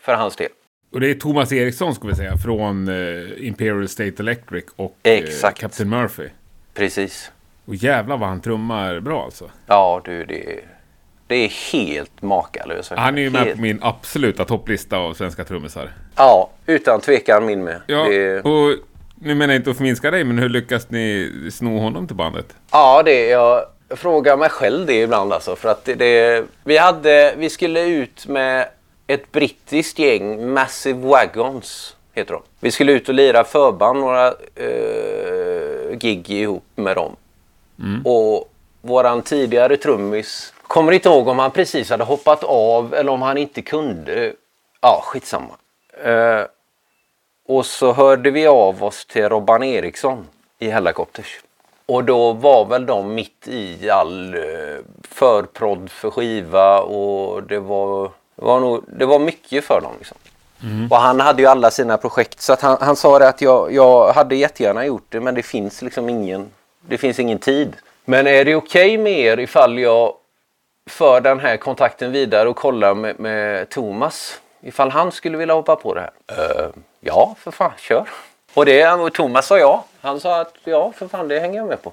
För 0.00 0.14
hans 0.14 0.36
del. 0.36 0.48
Och 0.92 1.00
det 1.00 1.10
är 1.10 1.14
Thomas 1.14 1.52
Eriksson 1.52 1.94
ska 1.94 2.08
vi 2.08 2.14
säga 2.14 2.36
från 2.36 2.88
eh, 2.88 3.46
Imperial 3.46 3.88
State 3.88 4.14
Electric 4.18 4.64
och 4.76 4.96
eh, 5.02 5.12
Exakt. 5.12 5.58
Captain 5.58 5.88
Murphy. 5.88 6.28
Precis. 6.74 7.30
Och 7.64 7.74
jävlar 7.74 8.16
vad 8.16 8.28
han 8.28 8.40
trummar 8.40 9.00
bra 9.00 9.24
alltså. 9.24 9.50
Ja 9.66 10.02
du, 10.04 10.24
det, 10.24 10.60
det 11.26 11.34
är 11.34 11.72
helt 11.72 12.22
makalöst. 12.22 12.90
Han 12.96 13.18
är 13.18 13.22
ju 13.22 13.30
med 13.30 13.40
Helt- 13.40 13.54
på 13.56 13.60
min 13.62 13.78
absoluta 13.82 14.44
topplista 14.44 14.96
av 14.96 15.14
svenska 15.14 15.44
trummisar. 15.44 15.90
Ja, 16.16 16.50
utan 16.66 17.00
tvekan 17.00 17.46
min 17.46 17.64
med. 17.64 17.80
Ja, 17.86 18.04
Det, 18.08 18.40
och 18.40 18.74
nu 19.14 19.34
menar 19.34 19.54
jag 19.54 19.60
inte 19.60 19.70
att 19.70 19.76
förminska 19.76 20.10
dig, 20.10 20.24
men 20.24 20.38
hur 20.38 20.48
lyckas 20.48 20.90
ni 20.90 21.32
sno 21.52 21.78
honom 21.78 22.06
till 22.06 22.16
bandet? 22.16 22.46
ja, 22.72 23.02
det 23.02 23.26
jag 23.28 23.64
frågar 23.90 24.36
mig 24.36 24.48
själv 24.48 24.86
det 24.86 25.02
ibland 25.02 25.32
alltså. 25.32 25.56
För 25.56 25.68
att 25.68 25.84
det, 25.84 25.94
det, 25.94 26.44
vi, 26.64 26.76
hade, 26.78 27.34
vi 27.36 27.50
skulle 27.50 27.80
ut 27.86 28.26
med 28.26 28.68
ett 29.06 29.32
brittiskt 29.32 29.98
gäng, 29.98 30.52
Massive 30.52 30.98
Wagons 31.08 31.96
heter 32.14 32.32
de. 32.32 32.42
Vi 32.60 32.70
skulle 32.70 32.92
ut 32.92 33.08
och 33.08 33.14
lira 33.14 33.44
förband, 33.44 34.00
några 34.00 34.26
eh, 34.54 35.96
gig 35.98 36.30
ihop 36.30 36.64
med 36.74 36.96
dem. 36.96 37.16
Och 38.04 38.52
våran 38.82 39.22
tidigare 39.22 39.76
trummis, 39.76 40.52
kommer 40.66 40.92
inte 40.92 41.08
ihåg 41.08 41.28
om 41.28 41.38
han 41.38 41.50
precis 41.50 41.90
hade 41.90 42.04
hoppat 42.04 42.44
av 42.44 42.94
eller 42.94 43.12
om 43.12 43.22
han 43.22 43.38
inte 43.38 43.62
kunde. 43.62 44.32
Ja, 44.80 45.00
skitsamma. 45.04 45.54
Eh, 46.04 46.42
och 47.48 47.66
så 47.66 47.92
hörde 47.92 48.30
vi 48.30 48.46
av 48.46 48.84
oss 48.84 49.06
till 49.06 49.28
Robban 49.28 49.62
Eriksson 49.62 50.26
i 50.58 50.68
Hellacopters. 50.68 51.40
Och 51.86 52.04
då 52.04 52.32
var 52.32 52.64
väl 52.64 52.86
de 52.86 53.14
mitt 53.14 53.48
i 53.48 53.90
all 53.90 54.34
eh, 54.34 54.40
förprodd 55.10 55.90
för 55.90 56.10
skiva 56.10 56.80
och 56.80 57.42
det 57.42 57.58
var, 57.58 58.10
det 58.36 58.44
var, 58.44 58.60
nog, 58.60 58.84
det 58.86 59.06
var 59.06 59.18
mycket 59.18 59.64
för 59.64 59.80
dem. 59.80 59.92
Liksom. 59.98 60.16
Och 60.90 60.96
han 60.96 61.20
hade 61.20 61.42
ju 61.42 61.48
alla 61.48 61.70
sina 61.70 61.96
projekt 61.96 62.40
så 62.40 62.52
att 62.52 62.60
han, 62.60 62.76
han 62.80 62.96
sa 62.96 63.18
det 63.18 63.28
att 63.28 63.40
jag, 63.40 63.72
jag 63.72 64.12
hade 64.12 64.36
jättegärna 64.36 64.86
gjort 64.86 65.06
det 65.08 65.20
men 65.20 65.34
det 65.34 65.42
finns 65.42 65.82
liksom 65.82 66.08
ingen, 66.08 66.50
det 66.80 66.98
finns 66.98 67.18
ingen 67.18 67.38
tid. 67.38 67.76
Men 68.04 68.26
är 68.26 68.44
det 68.44 68.54
okej 68.54 68.98
med 68.98 69.18
er 69.18 69.38
ifall 69.38 69.78
jag 69.78 70.14
för 70.86 71.20
den 71.20 71.40
här 71.40 71.56
kontakten 71.56 72.12
vidare 72.12 72.48
och 72.48 72.56
kollar 72.56 72.94
med, 72.94 73.20
med 73.20 73.68
Thomas 73.68 74.40
ifall 74.60 74.90
han 74.90 75.12
skulle 75.12 75.36
vilja 75.38 75.54
hoppa 75.54 75.76
på 75.76 75.94
det 75.94 76.00
här. 76.00 76.10
Eh, 76.26 76.68
ja, 77.00 77.34
för 77.38 77.50
fan, 77.50 77.72
kör. 77.78 78.08
Och 78.54 78.66
det, 78.66 78.92
och 78.92 79.12
Thomas 79.12 79.46
sa 79.46 79.58
ja. 79.58 79.84
Han 80.00 80.20
sa 80.20 80.40
att 80.40 80.54
ja, 80.64 80.92
för 80.96 81.08
fan, 81.08 81.28
det 81.28 81.40
hänger 81.40 81.56
jag 81.56 81.68
med 81.68 81.82
på. 81.82 81.92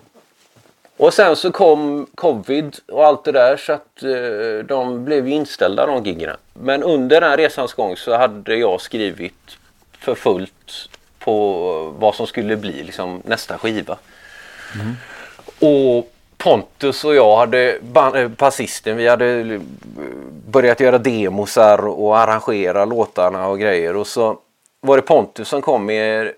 Och 0.97 1.13
sen 1.13 1.35
så 1.35 1.51
kom 1.51 2.07
covid 2.15 2.79
och 2.87 3.05
allt 3.05 3.23
det 3.23 3.31
där 3.31 3.57
så 3.57 3.73
att 3.73 4.03
eh, 4.03 4.65
de 4.65 5.05
blev 5.05 5.27
inställda 5.27 5.85
de 5.85 6.03
giggen. 6.03 6.35
Men 6.53 6.83
under 6.83 7.21
den 7.21 7.37
resans 7.37 7.73
gång 7.73 7.97
så 7.97 8.17
hade 8.17 8.55
jag 8.55 8.81
skrivit 8.81 9.57
för 9.99 10.15
fullt 10.15 10.89
på 11.19 11.95
vad 11.97 12.15
som 12.15 12.27
skulle 12.27 12.55
bli 12.55 12.83
liksom, 12.83 13.21
nästa 13.25 13.57
skiva. 13.57 13.97
Och 15.59 16.11
Pontus 16.43 17.03
och 17.03 17.15
jag 17.15 17.37
hade, 17.37 17.79
eh, 18.15 18.27
basisten, 18.27 18.97
vi 18.97 19.07
hade 19.07 19.39
eh, 19.39 19.61
börjat 20.47 20.79
göra 20.79 20.97
demosar 20.97 21.87
och 21.87 22.17
arrangera 22.17 22.85
låtarna 22.85 23.47
och 23.47 23.59
grejer. 23.59 23.95
Och 23.95 24.07
så 24.07 24.39
var 24.81 24.95
det 24.95 25.01
Pontus 25.01 25.47
som 25.47 25.61
kom 25.61 25.85
med 25.85 26.33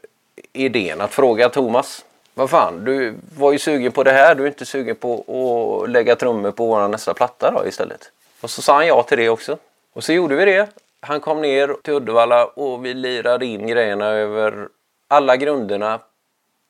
idén 0.53 1.01
att 1.01 1.13
fråga 1.13 1.49
Thomas. 1.49 2.05
Vad 2.33 2.49
fan, 2.49 2.85
du 2.85 3.15
var 3.37 3.51
ju 3.51 3.59
sugen 3.59 3.91
på 3.91 4.03
det 4.03 4.11
här. 4.11 4.35
Du 4.35 4.43
är 4.43 4.47
inte 4.47 4.65
sugen 4.65 4.95
på 4.95 5.83
att 5.83 5.89
lägga 5.89 6.15
trummor 6.15 6.51
på 6.51 6.65
vår 6.65 6.87
nästa 6.87 7.13
platta 7.13 7.51
då 7.51 7.67
istället? 7.67 8.11
Och 8.41 8.49
så 8.49 8.61
sa 8.61 8.73
han 8.73 8.87
ja 8.87 9.03
till 9.03 9.17
det 9.17 9.29
också. 9.29 9.57
Och 9.93 10.03
så 10.03 10.13
gjorde 10.13 10.35
vi 10.35 10.45
det. 10.45 10.69
Han 10.99 11.19
kom 11.19 11.41
ner 11.41 11.75
till 11.83 11.93
Uddevalla 11.93 12.45
och 12.45 12.85
vi 12.85 12.93
lirade 12.93 13.45
in 13.45 13.67
grejerna 13.67 14.05
över 14.05 14.67
alla 15.07 15.37
grunderna 15.37 15.99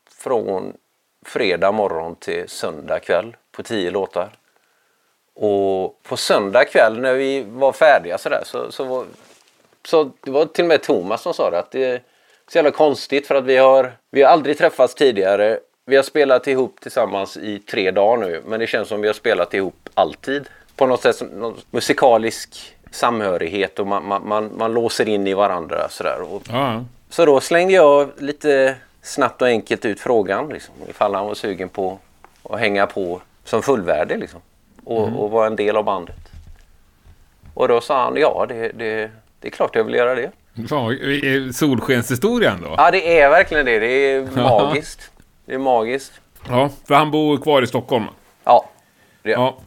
från 0.09 0.73
fredag 1.25 1.71
morgon 1.71 2.15
till 2.15 2.49
söndag 2.49 2.99
kväll 2.99 3.35
på 3.51 3.63
tio 3.63 3.91
låtar. 3.91 4.29
Och 5.35 6.03
på 6.03 6.17
söndag 6.17 6.65
kväll 6.65 6.99
när 6.99 7.13
vi 7.13 7.45
var 7.47 7.71
färdiga 7.71 8.17
sådär 8.17 8.41
så, 8.45 8.71
så, 8.71 8.83
var, 8.83 9.05
så 9.85 10.11
det 10.21 10.31
var 10.31 10.45
till 10.45 10.63
och 10.63 10.67
med 10.67 10.81
Thomas 10.83 11.21
som 11.21 11.33
sa 11.33 11.49
det 11.49 11.59
att 11.59 11.71
det 11.71 11.83
är 11.83 12.01
så 12.47 12.57
jävla 12.57 12.71
konstigt 12.71 13.27
för 13.27 13.35
att 13.35 13.43
vi 13.43 13.57
har, 13.57 13.93
vi 14.11 14.21
har 14.21 14.29
aldrig 14.29 14.57
träffats 14.57 14.95
tidigare. 14.95 15.59
Vi 15.85 15.95
har 15.95 16.03
spelat 16.03 16.47
ihop 16.47 16.81
tillsammans 16.81 17.37
i 17.37 17.59
tre 17.59 17.91
dagar 17.91 18.27
nu 18.27 18.41
men 18.45 18.59
det 18.59 18.67
känns 18.67 18.87
som 18.87 19.01
vi 19.01 19.07
har 19.07 19.13
spelat 19.13 19.53
ihop 19.53 19.89
alltid. 19.93 20.49
På 20.75 20.85
något 20.85 21.01
sätt 21.01 21.21
någon 21.33 21.57
musikalisk 21.71 22.75
samhörighet 22.91 23.79
och 23.79 23.87
man, 23.87 24.07
man, 24.07 24.27
man, 24.27 24.51
man 24.57 24.73
låser 24.73 25.09
in 25.09 25.27
i 25.27 25.33
varandra 25.33 25.89
sådär. 25.89 26.21
Och 26.21 26.41
Ja, 26.49 26.83
så 27.09 27.25
då 27.25 27.39
slängde 27.39 27.73
jag 27.73 28.09
lite 28.17 28.75
snabbt 29.05 29.41
och 29.41 29.47
enkelt 29.47 29.85
ut 29.85 29.99
frågan 29.99 30.49
liksom, 30.49 30.73
ifall 30.89 31.15
han 31.15 31.25
var 31.25 31.33
sugen 31.33 31.69
på 31.69 31.99
att 32.49 32.59
hänga 32.59 32.87
på 32.87 33.21
som 33.43 33.61
fullvärdig 33.61 34.19
liksom, 34.19 34.41
och, 34.83 35.23
och 35.23 35.31
vara 35.31 35.47
en 35.47 35.55
del 35.55 35.77
av 35.77 35.83
bandet. 35.83 36.15
Och 37.53 37.67
då 37.67 37.81
sa 37.81 38.03
han 38.03 38.17
ja, 38.17 38.45
det, 38.49 38.71
det, 38.75 39.11
det 39.39 39.47
är 39.47 39.51
klart 39.51 39.75
jag 39.75 39.83
vill 39.83 39.95
göra 39.95 40.15
det. 40.15 40.31
Är 40.55 41.51
solskenshistorien 41.51 42.61
då? 42.61 42.73
Ja, 42.77 42.91
det 42.91 43.19
är 43.19 43.29
verkligen 43.29 43.65
det. 43.65 43.79
Det 43.79 44.11
är 44.11 44.21
magiskt. 44.35 45.11
Det 45.45 45.53
är 45.53 45.57
magiskt. 45.57 46.13
Ja, 46.49 46.69
för 46.87 46.95
han 46.95 47.11
bor 47.11 47.37
kvar 47.37 47.61
i 47.61 47.67
Stockholm. 47.67 48.03
Ja. 48.43 48.69
Det, 49.21 49.29
ja. 49.31 49.37
Ja. 49.37 49.63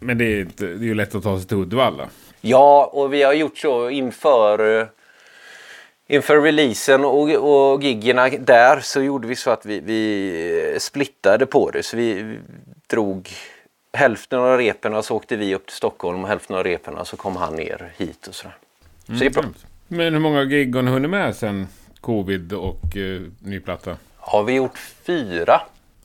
Men 0.00 0.18
det 0.18 0.24
är, 0.24 0.40
inte, 0.40 0.64
det 0.66 0.84
är 0.84 0.88
ju 0.88 0.94
lätt 0.94 1.14
att 1.14 1.22
ta 1.22 1.38
sig 1.38 1.48
till 1.48 1.56
Uddevalla. 1.56 2.08
ja, 2.40 2.90
och 2.92 3.12
vi 3.14 3.22
har 3.22 3.32
gjort 3.32 3.58
så 3.58 3.90
inför, 3.90 4.80
eh, 4.80 4.86
inför 6.08 6.40
releasen 6.40 7.04
och, 7.04 7.30
och 7.30 7.82
giggerna 7.82 8.28
där 8.28 8.80
så 8.80 9.02
gjorde 9.02 9.28
vi 9.28 9.36
så 9.36 9.50
att 9.50 9.66
vi, 9.66 9.80
vi 9.80 10.76
splittade 10.80 11.46
på 11.46 11.70
det. 11.70 11.82
Så 11.82 11.96
vi, 11.96 12.38
drog 12.86 13.28
hälften 13.92 14.38
av 14.38 14.58
repen 14.58 15.02
så 15.02 15.16
åkte 15.16 15.36
vi 15.36 15.54
upp 15.54 15.66
till 15.66 15.76
Stockholm 15.76 16.22
och 16.22 16.28
hälften 16.28 16.56
av 16.56 16.64
repen 16.64 17.04
så 17.04 17.16
kom 17.16 17.36
han 17.36 17.54
ner 17.54 17.92
hit 17.96 18.26
och 18.26 18.34
sådär. 18.34 18.56
Så 19.06 19.12
det 19.12 19.26
är 19.26 19.30
bra. 19.30 19.42
Grymt. 19.42 19.66
Men 19.88 20.12
hur 20.12 20.20
många 20.20 20.44
gig 20.44 20.74
har 20.74 20.82
ni 20.82 20.90
hunnit 20.90 21.10
med 21.10 21.36
sen 21.36 21.68
covid 22.00 22.52
och 22.52 22.96
eh, 22.96 23.22
ny 23.38 23.60
platta? 23.60 23.96
Har 24.16 24.44
vi 24.44 24.52
gjort 24.52 24.78
fyra? 24.78 25.60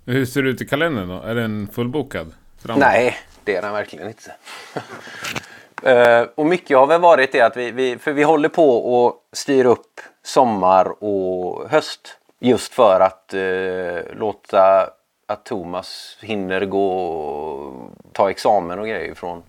Hur 0.06 0.26
ser 0.26 0.44
det 0.44 0.50
ut 0.50 0.62
i 0.62 0.66
kalendern 0.66 1.08
då? 1.08 1.22
Är 1.22 1.36
den 1.36 1.68
fullbokad? 1.74 2.34
Framåt? 2.62 2.80
Nej, 2.80 3.18
det 3.44 3.56
är 3.56 3.62
den 3.62 3.74
verkligen 3.74 4.08
inte. 4.08 4.36
Eh, 5.84 6.28
och 6.36 6.46
mycket 6.46 6.78
har 6.78 6.88
väl 6.88 7.02
varit 7.02 7.32
det 7.32 7.42
att 7.42 7.58
vi, 7.58 7.72
vi, 7.72 7.98
för 7.98 8.14
vi 8.14 8.24
håller 8.24 8.50
på 8.50 8.96
och 8.96 9.16
styr 9.32 9.66
upp 9.66 10.02
sommar 10.24 11.04
och 11.04 11.70
höst. 11.70 12.18
Just 12.40 12.74
för 12.74 13.00
att 13.00 13.34
eh, 13.34 14.18
låta 14.18 14.90
att 15.28 15.46
Thomas 15.46 16.18
hinner 16.22 16.66
gå 16.66 17.74
ta 18.12 18.30
examen 18.30 18.80
och 18.80 18.88
grejer 18.88 19.14
från 19.14 19.44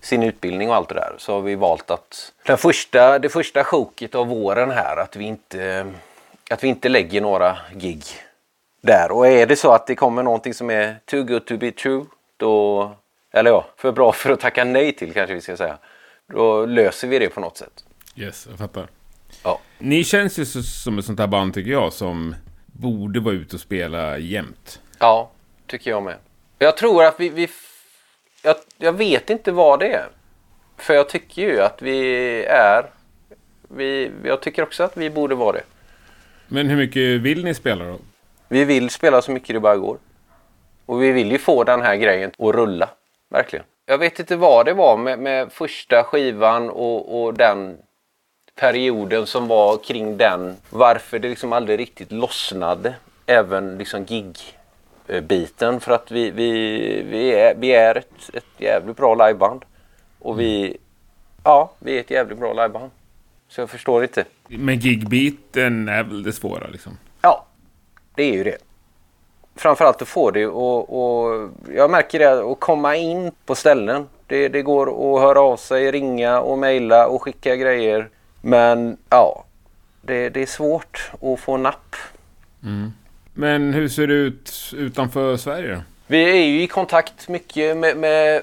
sin 0.00 0.22
utbildning 0.22 0.70
och 0.70 0.74
allt 0.74 0.88
det 0.88 0.94
där. 0.94 1.14
Så 1.18 1.32
har 1.32 1.40
vi 1.40 1.54
valt 1.54 1.90
att 1.90 2.32
den 2.46 2.58
första, 2.58 3.18
det 3.18 3.28
första 3.28 3.64
sjoket 3.64 4.14
av 4.14 4.26
våren 4.26 4.70
här 4.70 4.96
att 4.96 5.16
vi 5.16 5.24
inte, 5.24 5.86
att 6.50 6.64
vi 6.64 6.68
inte 6.68 6.88
lägger 6.88 7.20
några 7.20 7.56
gig 7.74 8.02
där. 8.80 9.12
Och 9.12 9.28
är 9.28 9.46
det 9.46 9.56
så 9.56 9.72
att 9.72 9.86
det 9.86 9.94
kommer 9.94 10.22
någonting 10.22 10.54
som 10.54 10.70
är 10.70 10.96
too 11.04 11.22
good 11.22 11.46
to 11.46 11.56
be 11.56 11.70
true, 11.70 12.04
då, 12.36 12.90
eller 13.32 13.50
ja, 13.50 13.68
för 13.76 13.92
bra 13.92 14.12
för 14.12 14.30
att 14.30 14.40
tacka 14.40 14.64
nej 14.64 14.92
till 14.92 15.12
kanske 15.12 15.34
vi 15.34 15.40
ska 15.40 15.56
säga, 15.56 15.78
då 16.32 16.66
löser 16.66 17.08
vi 17.08 17.18
det 17.18 17.28
på 17.28 17.40
något 17.40 17.56
sätt. 17.56 17.84
Yes, 18.16 18.46
jag 18.50 18.58
fattar. 18.58 18.88
Ja. 19.42 19.60
Ni 19.78 20.04
känns 20.04 20.38
ju 20.38 20.44
som 20.62 20.98
ett 20.98 21.04
sånt 21.04 21.20
här 21.20 21.26
band 21.26 21.54
tycker 21.54 21.70
jag 21.70 21.92
som 21.92 22.34
borde 22.66 23.20
vara 23.20 23.34
ute 23.34 23.56
och 23.56 23.60
spela 23.60 24.18
jämt. 24.18 24.80
Ja, 24.98 25.30
tycker 25.66 25.90
jag 25.90 26.02
med. 26.02 26.16
Jag 26.58 26.76
tror 26.76 27.04
att 27.04 27.20
vi... 27.20 27.28
vi 27.28 27.48
jag, 28.42 28.56
jag 28.78 28.92
vet 28.92 29.30
inte 29.30 29.52
vad 29.52 29.80
det 29.80 29.92
är. 29.92 30.08
För 30.76 30.94
jag 30.94 31.08
tycker 31.08 31.42
ju 31.42 31.60
att 31.60 31.82
vi 31.82 32.44
är... 32.44 32.90
Vi, 33.68 34.10
jag 34.24 34.42
tycker 34.42 34.62
också 34.62 34.82
att 34.82 34.96
vi 34.96 35.10
borde 35.10 35.34
vara 35.34 35.52
det. 35.52 35.62
Men 36.48 36.68
hur 36.68 36.76
mycket 36.76 37.20
vill 37.20 37.44
ni 37.44 37.54
spela 37.54 37.84
då? 37.84 37.98
Vi 38.48 38.64
vill 38.64 38.90
spela 38.90 39.22
så 39.22 39.30
mycket 39.30 39.54
det 39.54 39.60
bara 39.60 39.76
går. 39.76 39.98
Och 40.86 41.02
vi 41.02 41.12
vill 41.12 41.32
ju 41.32 41.38
få 41.38 41.64
den 41.64 41.82
här 41.82 41.96
grejen 41.96 42.30
att 42.38 42.54
rulla. 42.54 42.90
Verkligen. 43.28 43.64
Jag 43.86 43.98
vet 43.98 44.18
inte 44.18 44.36
vad 44.36 44.66
det 44.66 44.74
var 44.74 44.96
med, 44.96 45.18
med 45.18 45.52
första 45.52 46.04
skivan 46.04 46.70
och, 46.70 47.22
och 47.22 47.34
den 47.34 47.78
perioden 48.54 49.26
som 49.26 49.48
var 49.48 49.76
kring 49.76 50.16
den. 50.16 50.56
Varför 50.70 51.18
det 51.18 51.28
liksom 51.28 51.52
aldrig 51.52 51.78
riktigt 51.78 52.12
lossnade. 52.12 52.94
Även 53.26 53.78
liksom 53.78 54.04
gig-biten. 54.04 55.80
För 55.80 55.92
att 55.92 56.10
vi, 56.10 56.30
vi, 56.30 56.52
vi 57.02 57.34
är, 57.34 57.54
vi 57.54 57.72
är 57.72 57.94
ett, 57.94 58.30
ett 58.34 58.44
jävligt 58.58 58.96
bra 58.96 59.14
liveband. 59.14 59.64
Och 60.18 60.40
vi... 60.40 60.76
Ja, 61.44 61.72
vi 61.78 61.96
är 61.96 62.00
ett 62.00 62.10
jävligt 62.10 62.38
bra 62.38 62.52
liveband. 62.52 62.90
Så 63.48 63.60
jag 63.60 63.70
förstår 63.70 64.02
inte. 64.02 64.24
Men 64.48 64.78
gigbiten 64.78 65.88
är 65.88 66.02
väl 66.02 66.22
det 66.22 66.32
svåra 66.32 66.66
liksom. 66.66 66.98
Ja, 67.20 67.46
det 68.14 68.22
är 68.22 68.32
ju 68.32 68.44
det. 68.44 68.67
Framförallt 69.58 70.02
att 70.02 70.08
få 70.08 70.30
det 70.30 70.46
och, 70.46 70.80
och 71.00 71.50
jag 71.74 71.90
märker 71.90 72.18
det 72.18 72.52
att 72.52 72.60
komma 72.60 72.96
in 72.96 73.32
på 73.46 73.54
ställen. 73.54 74.06
Det, 74.26 74.48
det 74.48 74.62
går 74.62 74.86
att 74.86 75.22
höra 75.22 75.40
av 75.40 75.56
sig, 75.56 75.90
ringa 75.90 76.40
och 76.40 76.58
mejla 76.58 77.06
och 77.06 77.22
skicka 77.22 77.56
grejer. 77.56 78.08
Men 78.42 78.96
ja, 79.10 79.44
det, 80.02 80.28
det 80.28 80.42
är 80.42 80.46
svårt 80.46 81.10
att 81.22 81.40
få 81.40 81.56
napp. 81.56 81.96
Men 83.34 83.74
hur 83.74 83.88
ser 83.88 84.06
det 84.06 84.14
ut 84.14 84.72
utanför 84.76 85.36
Sverige? 85.36 85.82
Vi 86.06 86.30
är 86.30 86.46
ju 86.46 86.62
i 86.62 86.66
kontakt 86.66 87.28
mycket 87.28 87.76
med, 87.76 87.96
med 87.96 88.42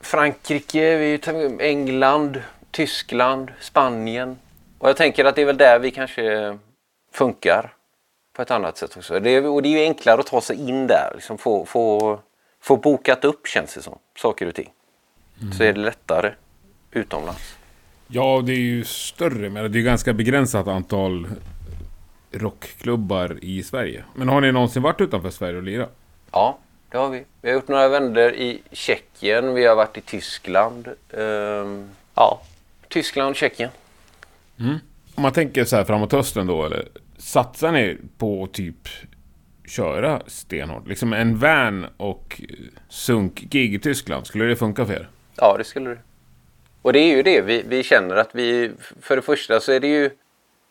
Frankrike, 0.00 0.96
vi 0.96 1.20
England, 1.60 2.42
Tyskland, 2.70 3.50
Spanien. 3.60 4.38
Och 4.78 4.88
jag 4.88 4.96
tänker 4.96 5.24
att 5.24 5.34
det 5.34 5.42
är 5.42 5.46
väl 5.46 5.56
där 5.56 5.78
vi 5.78 5.90
kanske 5.90 6.58
funkar 7.12 7.72
på 8.34 8.42
ett 8.42 8.50
annat 8.50 8.78
sätt 8.78 8.96
också. 8.96 9.20
Det 9.20 9.30
är, 9.30 9.46
och 9.46 9.62
det 9.62 9.68
är 9.68 9.78
ju 9.78 9.84
enklare 9.84 10.20
att 10.20 10.26
ta 10.26 10.40
sig 10.40 10.68
in 10.68 10.86
där, 10.86 11.12
liksom 11.14 11.38
få, 11.38 11.64
få, 11.64 12.18
få 12.60 12.76
bokat 12.76 13.24
upp 13.24 13.46
känns 13.46 13.74
det 13.74 13.82
som, 13.82 13.98
saker 14.18 14.48
och 14.48 14.54
ting. 14.54 14.70
Så 15.56 15.64
är 15.64 15.72
det 15.72 15.80
lättare 15.80 16.32
utomlands. 16.90 17.56
Ja, 18.06 18.42
det 18.46 18.52
är 18.52 18.56
ju 18.56 18.84
större, 18.84 19.50
men 19.50 19.72
det 19.72 19.78
är 19.78 19.82
ganska 19.82 20.12
begränsat 20.12 20.68
antal 20.68 21.26
rockklubbar 22.32 23.38
i 23.42 23.62
Sverige. 23.62 24.04
Men 24.14 24.28
har 24.28 24.40
ni 24.40 24.52
någonsin 24.52 24.82
varit 24.82 25.00
utanför 25.00 25.30
Sverige 25.30 25.56
och 25.56 25.62
lirat? 25.62 25.90
Ja, 26.32 26.58
det 26.90 26.98
har 26.98 27.08
vi. 27.08 27.24
Vi 27.40 27.48
har 27.48 27.54
gjort 27.54 27.68
några 27.68 27.88
vändor 27.88 28.32
i 28.32 28.62
Tjeckien, 28.72 29.54
vi 29.54 29.66
har 29.66 29.76
varit 29.76 29.98
i 29.98 30.00
Tyskland. 30.00 30.88
Ehm, 31.10 31.90
ja, 32.14 32.40
Tyskland, 32.88 33.36
Tjeckien. 33.36 33.70
Om 35.14 35.22
man 35.22 35.32
tänker 35.32 35.64
så 35.64 35.76
här 35.76 35.84
framåt 35.84 36.12
hösten 36.12 36.46
då, 36.46 36.64
eller 36.64 36.88
satsar 37.24 37.72
ni 37.72 37.98
på 38.18 38.44
att 38.44 38.52
typ 38.52 38.88
köra 39.68 40.22
stenhårt? 40.26 40.88
Liksom 40.88 41.12
en 41.12 41.38
van 41.38 41.86
och 41.96 42.40
sunk-gig 42.88 43.74
i 43.74 43.78
Tyskland, 43.78 44.26
skulle 44.26 44.44
det 44.44 44.56
funka 44.56 44.86
för 44.86 44.92
er? 44.92 45.08
Ja, 45.36 45.56
det 45.58 45.64
skulle 45.64 45.90
det. 45.90 45.98
Och 46.82 46.92
det 46.92 46.98
är 46.98 47.16
ju 47.16 47.22
det 47.22 47.40
vi, 47.40 47.64
vi 47.68 47.82
känner 47.82 48.16
att 48.16 48.30
vi, 48.32 48.70
för 49.00 49.16
det 49.16 49.22
första 49.22 49.60
så 49.60 49.72
är 49.72 49.80
det 49.80 49.86
ju 49.86 50.10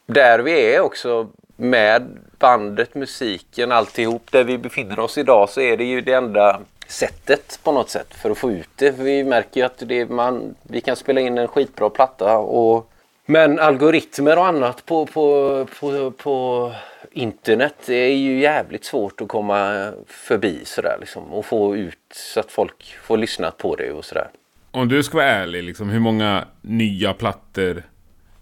där 0.05 0.39
vi 0.39 0.75
är 0.75 0.81
också 0.81 1.29
med 1.55 2.17
bandet, 2.39 2.95
musiken, 2.95 3.71
alltihop. 3.71 4.31
Där 4.31 4.43
vi 4.43 4.57
befinner 4.57 4.99
oss 4.99 5.17
idag 5.17 5.49
så 5.49 5.61
är 5.61 5.77
det 5.77 5.83
ju 5.83 6.01
det 6.01 6.13
enda 6.13 6.61
sättet 6.87 7.59
på 7.63 7.71
något 7.71 7.89
sätt 7.89 8.13
för 8.13 8.31
att 8.31 8.37
få 8.37 8.51
ut 8.51 8.69
det. 8.75 8.93
För 8.93 9.03
vi 9.03 9.23
märker 9.23 9.61
ju 9.61 9.65
att 9.65 9.83
det 9.85 10.09
man, 10.09 10.55
vi 10.63 10.81
kan 10.81 10.95
spela 10.95 11.21
in 11.21 11.37
en 11.37 11.47
skitbra 11.47 11.89
platta 11.89 12.37
och 12.37 12.92
men 13.25 13.59
algoritmer 13.59 14.37
och 14.37 14.47
annat 14.47 14.85
på, 14.85 15.05
på, 15.05 15.67
på, 15.79 16.11
på 16.11 16.71
internet 17.11 17.89
är 17.89 18.07
ju 18.07 18.39
jävligt 18.39 18.85
svårt 18.85 19.21
att 19.21 19.27
komma 19.27 19.91
förbi 20.07 20.65
sådär 20.65 20.97
liksom 20.99 21.23
och 21.23 21.45
få 21.45 21.75
ut 21.75 21.99
så 22.11 22.39
att 22.39 22.51
folk 22.51 22.97
får 23.01 23.17
lyssna 23.17 23.51
på 23.51 23.75
det 23.75 23.91
och 23.91 24.05
sådär. 24.05 24.27
Om 24.71 24.87
du 24.87 25.03
ska 25.03 25.17
vara 25.17 25.27
ärlig, 25.27 25.63
liksom, 25.63 25.89
hur 25.89 25.99
många 25.99 26.45
nya 26.61 27.13
plattor 27.13 27.83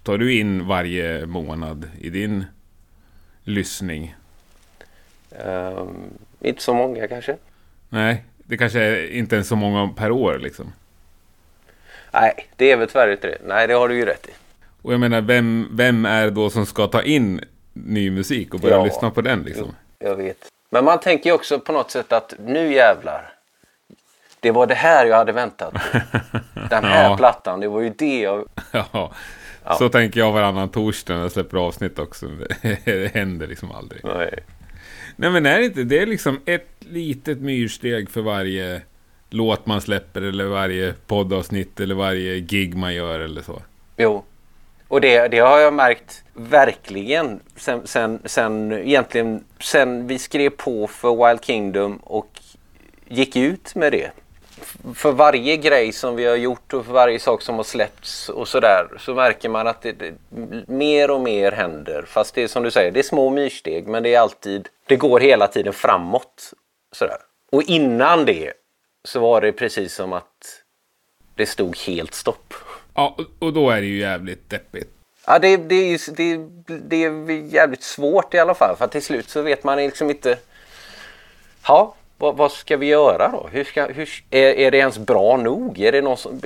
tar 0.04 0.17
du 0.17 0.34
in 0.34 0.67
varje 0.67 1.26
månad 1.26 1.89
i 2.00 2.10
din 2.10 2.46
lyssning? 3.44 4.15
Ehm, 5.46 6.20
inte 6.39 6.62
så 6.62 6.74
många 6.74 7.08
kanske. 7.08 7.36
Nej, 7.89 8.24
det 8.38 8.58
kanske 8.58 8.80
är 8.80 9.13
inte 9.13 9.36
ens 9.36 9.48
så 9.48 9.56
många 9.56 9.94
per 9.98 10.12
år 10.12 10.39
liksom. 10.39 10.74
Nej, 12.12 12.48
det 12.56 12.72
är 12.72 12.78
väl 12.78 12.88
tyvärr 12.88 13.12
inte 13.12 13.28
det. 13.28 13.38
Nej, 13.46 13.67
det 13.67 13.74
har 13.74 13.88
du 13.88 13.96
ju 13.96 14.06
rätt 14.06 14.28
i. 14.28 14.32
Och 14.82 14.94
jag 14.94 15.00
menar, 15.00 15.22
vem, 15.22 15.67
vem 15.72 16.06
är 16.06 16.30
då 16.30 16.50
som 16.50 16.65
ska 16.65 16.88
ta 16.88 17.02
in 17.04 17.41
ny 17.74 18.12
musik 18.12 18.54
och 18.54 18.60
börja 18.60 18.76
Ja. 18.76 18.84
lyssna 18.86 19.12
på 19.12 19.22
den 19.22 19.44
liksom? 19.44 19.76
Jag 20.00 20.15
vet. 20.15 20.38
Men 20.70 20.86
man 20.86 21.00
tänker 21.00 21.30
ju 21.30 21.34
också 21.34 21.60
på 21.60 21.72
något 21.72 21.91
sätt 21.91 22.12
att 22.13 22.34
nu 22.46 22.74
jävlar. 22.74 23.34
Det 24.39 24.52
var 24.52 24.67
det 24.67 24.76
här 24.76 25.06
jag 25.06 25.15
hade 25.17 25.32
väntat 25.32 25.74
på. 25.74 25.80
Den 26.70 26.84
här 26.84 27.10
Ja. 27.10 27.17
plattan, 27.17 27.60
det 27.60 27.67
var 27.67 27.82
ju 27.82 27.89
det 27.98 28.20
jag... 28.20 28.48
Ja, 29.63 29.76
så 29.78 29.89
tänker 29.89 30.20
jag 30.20 30.32
varannan 30.32 30.70
torsdag 30.70 31.13
när 31.15 31.22
jag 31.22 31.32
släpper 31.32 31.58
avsnitt 31.58 32.00
också. 32.00 32.26
Det 32.86 33.13
händer 33.13 33.48
liksom 33.48 33.72
aldrig. 33.72 34.02
Nej. 34.04 34.34
Nej 35.15 35.30
men 35.30 35.46
är 35.46 35.60
det 35.60 35.65
inte, 35.65 35.84
det 35.84 36.00
är 36.00 36.06
liksom 36.06 36.39
ett 36.46 36.67
litet 36.80 37.41
myrsteg 37.41 38.10
för 38.10 38.22
varje 38.22 38.82
låt 39.30 39.65
man 39.65 39.82
släpper 39.82 40.22
eller 40.22 40.46
varje 40.46 40.94
poddavsnitt 41.08 41.80
eller 41.80 41.96
varje 41.96 42.39
gig 42.39 42.76
man 42.78 42.94
gör 42.94 43.20
eller 43.20 43.41
så. 43.41 43.62
Jo. 43.98 44.24
Och 44.91 45.01
det, 45.01 45.27
det 45.27 45.39
har 45.39 45.60
jag 45.60 45.73
märkt 45.73 46.23
verkligen 46.34 47.39
sen, 47.56 47.88
sen, 47.88 48.19
sen, 48.25 48.71
egentligen 48.71 49.43
sen 49.60 50.08
vi 50.08 50.19
skrev 50.19 50.49
på 50.49 50.88
för 50.88 51.27
Wild 51.27 51.45
Kingdom 51.45 51.97
och 51.97 52.39
gick 53.08 53.36
ut 53.36 53.75
med 53.75 53.91
det. 53.91 54.12
För 54.95 55.12
varje 55.12 55.58
grej 55.58 55.91
som 55.91 56.15
vi 56.15 56.25
har 56.25 56.36
gjort 56.36 56.73
och 56.73 56.86
för 56.86 56.93
varje 56.93 57.19
sak 57.19 57.41
som 57.41 57.56
har 57.56 57.63
släppts 57.63 58.30
och 58.30 58.47
sådär 58.47 58.88
så 58.99 59.13
märker 59.13 59.49
man 59.49 59.67
att 59.67 59.82
det, 59.82 59.91
det, 59.91 60.13
mer 60.67 61.12
och 61.12 61.21
mer 61.21 61.51
händer. 61.51 62.04
Fast 62.08 62.36
det 62.36 62.43
är 62.43 62.47
som 62.47 62.63
du 62.63 62.71
säger, 62.71 62.91
det 62.91 62.99
är 62.99 63.04
små 63.04 63.30
myrsteg 63.30 63.88
men 63.88 64.04
det 64.04 64.15
är 64.15 64.19
alltid, 64.19 64.69
det 64.86 64.95
går 64.95 65.19
hela 65.19 65.47
tiden 65.47 65.73
framåt. 65.73 66.54
Sådär. 66.91 67.17
Och 67.51 67.63
innan 67.63 68.25
det 68.25 68.54
så 69.04 69.19
var 69.19 69.41
det 69.41 69.51
precis 69.51 69.93
som 69.93 70.13
att 70.13 70.63
det 71.36 71.45
stod 71.45 71.77
helt 71.77 72.13
stopp. 72.13 72.54
Ja, 72.95 73.17
och- 73.39 73.54
då 73.54 73.69
är 73.69 73.82
det 73.82 73.88
ju 73.88 73.99
jävligt 73.99 74.49
deppigt. 74.49 74.89
Ja, 75.27 75.39
det, 75.39 75.58
det, 75.58 75.75
är, 75.75 75.89
ju- 75.89 76.15
det, 76.67 76.80
det 76.88 76.95
är 77.06 77.32
jävligt 77.54 77.84
svårt 77.84 78.34
i 78.34 78.39
alla 78.39 78.54
fall. 78.54 78.75
För 78.75 78.88
till 78.88 79.01
slut 79.04 79.30
så 79.30 79.41
vet 79.41 79.63
man 79.63 79.77
liksom 79.77 80.10
inte. 80.10 80.38
Ja, 81.67 81.95
vad, 82.17 82.38
vad 82.38 82.51
ska 82.51 82.77
vi 82.77 82.86
göra 82.86 83.32
då? 83.32 83.49
Hur 83.51 83.63
ska, 83.63 83.86
hur, 83.88 84.10
är, 84.30 84.54
är 84.54 84.71
det 84.71 84.77
ens 84.77 84.97
bra 84.97 85.38
nog? 85.38 85.80
Är 85.80 85.91
det, 85.91 86.01
någon 86.01 86.17
som, 86.17 86.41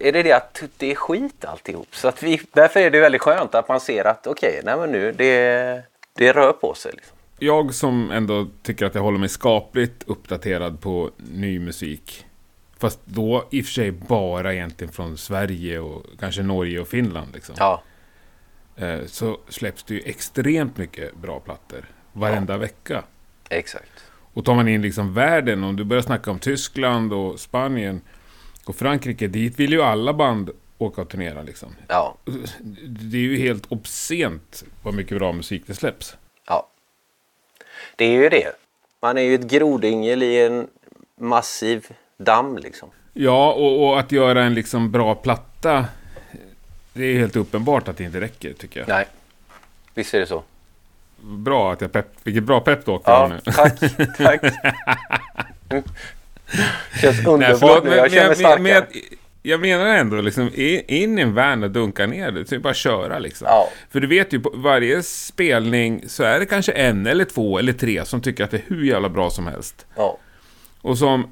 är 0.00 0.12
det 0.12 0.22
det 0.22 0.32
att 0.32 0.62
det 0.76 0.90
är 0.90 0.94
skit 0.94 1.44
alltihop? 1.44 1.96
Så 1.96 2.08
att 2.08 2.22
vi, 2.22 2.40
därför 2.52 2.80
är 2.80 2.90
det 2.90 3.00
väldigt 3.00 3.22
skönt 3.22 3.54
att 3.54 3.68
man 3.68 3.80
ser 3.80 4.04
att 4.06 4.26
okej, 4.26 4.60
nej 4.64 4.76
men 4.76 4.92
nu 4.92 5.12
det, 5.12 5.82
det 6.14 6.32
rör 6.32 6.52
på 6.52 6.74
sig. 6.74 6.92
Liksom. 6.94 7.16
Jag 7.38 7.74
som 7.74 8.10
ändå 8.10 8.46
tycker 8.62 8.86
att 8.86 8.94
jag 8.94 9.02
håller 9.02 9.18
mig 9.18 9.28
skapligt 9.28 10.02
uppdaterad 10.06 10.80
på 10.80 11.10
ny 11.16 11.58
musik. 11.60 12.24
Fast 12.78 13.00
då 13.04 13.44
i 13.50 13.60
och 13.62 13.64
för 13.64 13.72
sig 13.72 13.90
bara 13.90 14.54
egentligen 14.54 14.92
från 14.92 15.18
Sverige 15.18 15.78
och 15.78 16.06
kanske 16.20 16.42
Norge 16.42 16.80
och 16.80 16.88
Finland 16.88 17.34
liksom. 17.34 17.54
Ja, 17.58 17.82
Eh, 18.76 19.04
Så 19.06 19.38
släpps 19.48 19.82
det 19.84 19.94
ju 19.94 20.00
extremt 20.04 20.76
mycket 20.76 21.16
bra 21.16 21.40
plattor 21.40 21.84
varenda 22.12 22.56
vecka. 22.56 23.04
exakt. 23.50 24.04
Och 24.34 24.44
tar 24.44 24.54
man 24.54 24.68
in 24.68 24.82
liksom 24.82 25.14
världen, 25.14 25.64
om 25.64 25.76
du 25.76 25.84
börjar 25.84 26.02
snacka 26.02 26.30
om 26.30 26.38
Tyskland 26.38 27.12
och 27.12 27.40
Spanien 27.40 28.00
och 28.64 28.76
Frankrike, 28.76 29.26
dit 29.26 29.58
vill 29.60 29.72
ju 29.72 29.82
alla 29.82 30.12
band 30.14 30.50
åka 30.78 31.00
och 31.02 31.08
turnera 31.08 31.42
liksom. 31.42 31.68
Ja, 31.88 32.16
Det 32.88 33.16
är 33.16 33.20
ju 33.20 33.36
helt 33.38 33.72
obscent 33.72 34.64
vad 34.82 34.94
mycket 34.94 35.18
bra 35.18 35.32
musik 35.32 35.62
det 35.66 35.74
släpps. 35.74 36.16
ja. 36.46 36.68
Det 37.96 38.04
är 38.04 38.12
ju 38.22 38.28
det. 38.28 38.52
Man 39.02 39.18
är 39.18 39.22
ju 39.22 39.34
ett 39.34 39.50
grodyngel 39.50 40.22
i 40.22 40.42
en 40.46 40.68
massiv 41.20 41.86
damm 42.18 42.56
liksom. 42.58 42.90
Ja, 43.12 43.52
och, 43.52 43.88
och 43.88 44.00
att 44.00 44.12
göra 44.12 44.42
en 44.44 44.54
liksom 44.54 44.90
bra 44.90 45.14
platta. 45.14 45.86
Det 46.92 47.04
är 47.04 47.18
helt 47.18 47.36
uppenbart 47.36 47.88
att 47.88 47.96
det 47.96 48.04
inte 48.04 48.20
räcker, 48.20 48.52
tycker 48.52 48.80
jag. 48.80 48.88
Nej, 48.88 49.06
visst 49.94 50.14
är 50.14 50.20
det 50.20 50.26
så. 50.26 50.42
Bra 51.20 51.72
att 51.72 51.80
jag 51.80 51.92
pepp... 51.92 52.06
Vilket 52.22 52.44
bra 52.44 52.60
peptalk 52.60 53.04
du 53.04 53.10
Ja, 53.10 53.28
nu. 53.28 53.52
tack. 53.52 53.78
tack. 54.16 54.40
Känns 57.00 57.26
underbart 57.26 57.84
nu. 57.84 57.90
Jag 57.90 58.00
men, 58.00 58.10
känner 58.10 58.26
mig 58.26 58.36
starkare. 58.36 58.58
men 58.58 58.82
jag, 59.42 59.60
menar 59.60 59.86
ändå 59.86 60.20
liksom 60.20 60.50
in 60.54 61.18
i 61.18 61.22
en 61.22 61.34
van 61.34 61.64
och 61.64 61.70
dunka 61.70 62.06
ner 62.06 62.30
det. 62.30 62.48
Så 62.48 62.54
det 62.54 62.60
bara 62.60 62.74
köra 62.74 63.18
liksom. 63.18 63.46
Ja. 63.50 63.68
För 63.90 64.00
du 64.00 64.06
vet 64.06 64.32
ju, 64.32 64.40
på 64.40 64.52
varje 64.54 65.02
spelning 65.02 66.04
så 66.08 66.22
är 66.22 66.38
det 66.38 66.46
kanske 66.46 66.72
en 66.72 67.06
eller 67.06 67.24
två 67.24 67.58
eller 67.58 67.72
tre 67.72 68.04
som 68.04 68.20
tycker 68.20 68.44
att 68.44 68.50
det 68.50 68.56
är 68.56 68.62
hur 68.66 68.84
jävla 68.84 69.08
bra 69.08 69.30
som 69.30 69.46
helst. 69.46 69.86
Ja. 69.96 70.18
Och 70.80 70.98
som 70.98 71.30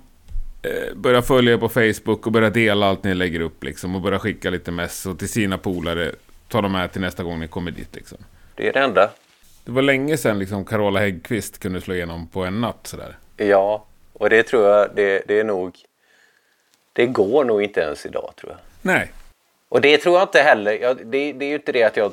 eh, 0.66 0.94
börjar 0.94 1.22
följa 1.22 1.58
på 1.58 1.68
Facebook 1.68 2.26
och 2.26 2.32
börjar 2.32 2.50
dela 2.50 2.86
allt 2.86 3.04
ni 3.04 3.14
lägger 3.14 3.40
upp 3.40 3.64
liksom. 3.64 3.94
Och 3.94 4.00
börjar 4.00 4.18
skicka 4.18 4.50
lite 4.50 4.70
mess 4.70 5.06
och 5.06 5.18
till 5.18 5.28
sina 5.28 5.58
polare. 5.58 6.12
Ta 6.48 6.62
dem 6.62 6.72
med 6.72 6.92
till 6.92 7.00
nästa 7.00 7.22
gång 7.22 7.40
ni 7.40 7.48
kommer 7.48 7.70
dit 7.70 7.94
liksom. 7.94 8.18
Det 8.54 8.68
är 8.68 8.72
det 8.72 8.80
enda. 8.80 9.10
Det 9.64 9.72
var 9.72 9.82
länge 9.82 10.16
sedan 10.16 10.38
liksom 10.38 10.64
Carola 10.64 11.00
Häggkvist 11.00 11.58
kunde 11.58 11.80
slå 11.80 11.94
igenom 11.94 12.28
på 12.28 12.44
en 12.44 12.60
natt 12.60 12.86
sådär. 12.86 13.16
Ja, 13.36 13.86
och 14.12 14.30
det 14.30 14.42
tror 14.42 14.64
jag, 14.64 14.90
det, 14.94 15.22
det 15.26 15.40
är 15.40 15.44
nog... 15.44 15.76
Det 16.92 17.06
går 17.06 17.44
nog 17.44 17.62
inte 17.62 17.80
ens 17.80 18.06
idag 18.06 18.32
tror 18.36 18.52
jag. 18.52 18.58
Nej, 18.82 19.10
Och 19.68 19.80
det 19.80 19.98
tror 19.98 20.14
jag 20.14 20.24
inte 20.24 20.40
heller. 20.40 20.72
Jag, 20.72 20.96
det, 20.96 21.32
det 21.32 21.44
är 21.44 21.48
ju 21.48 21.54
inte 21.54 21.72
det 21.72 21.82
att 21.82 21.96
jag... 21.96 22.12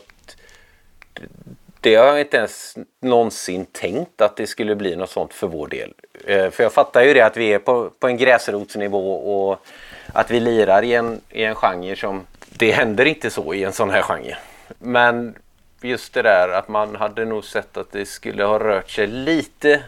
Det 1.82 1.96
har 1.96 2.06
jag 2.06 2.20
inte 2.20 2.38
ens 2.38 2.78
någonsin 3.02 3.66
tänkt 3.66 4.22
att 4.22 4.36
det 4.38 4.48
skulle 4.48 4.76
bli 4.76 4.96
något 4.96 5.10
sånt 5.10 5.34
för 5.34 5.48
vår 5.48 5.68
del. 5.68 5.94
Eh, 6.28 6.50
för 6.50 6.64
jag 6.64 6.74
fattar 6.74 7.02
ju 7.04 7.14
det 7.14 7.22
att 7.22 7.38
vi 7.38 7.54
är 7.54 7.60
på, 7.60 7.90
på 8.00 8.08
en 8.08 8.18
gräsrotsnivå 8.18 9.14
och 9.14 9.66
att 10.14 10.32
vi 10.32 10.40
lirar 10.40 10.84
i 10.84 10.94
en, 10.94 11.22
i 11.30 11.44
en 11.44 11.56
genre 11.56 11.96
som... 11.96 12.26
Det 12.50 12.72
händer 12.72 13.06
inte 13.06 13.30
så 13.30 13.54
i 13.54 13.64
en 13.64 13.74
sån 13.74 13.90
här 13.90 14.02
genre. 14.02 14.38
Men 14.80 15.36
just 15.82 16.14
det 16.14 16.22
där 16.22 16.50
att 16.50 16.68
man 16.68 16.96
hade 16.96 17.26
nog 17.26 17.46
sett 17.46 17.78
att 17.78 17.92
det 17.92 18.06
skulle 18.06 18.44
ha 18.44 18.60
rört 18.60 18.90
sig 18.90 19.08
lite 19.08 19.82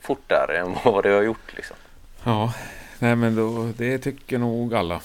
fortare 0.00 0.58
än 0.58 0.76
vad 0.84 1.02
det 1.04 1.10
har 1.10 1.22
gjort. 1.22 1.52
Liksom. 1.56 1.76
ja. 2.24 2.52
Nej 2.98 3.16
men 3.16 3.36
då, 3.36 3.72
det 3.76 3.98
tycker 3.98 4.38
nog 4.38 4.74
alla. 4.74 5.00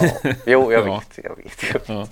Ja. 0.00 0.32
Jo, 0.46 0.72
jag 0.72 0.86
Ja. 0.88 0.94
vet. 0.94 1.24
Jag 1.24 1.36
vet. 1.36 1.62
Jag 1.62 1.72
vet. 1.80 1.88
Ja. 1.88 2.06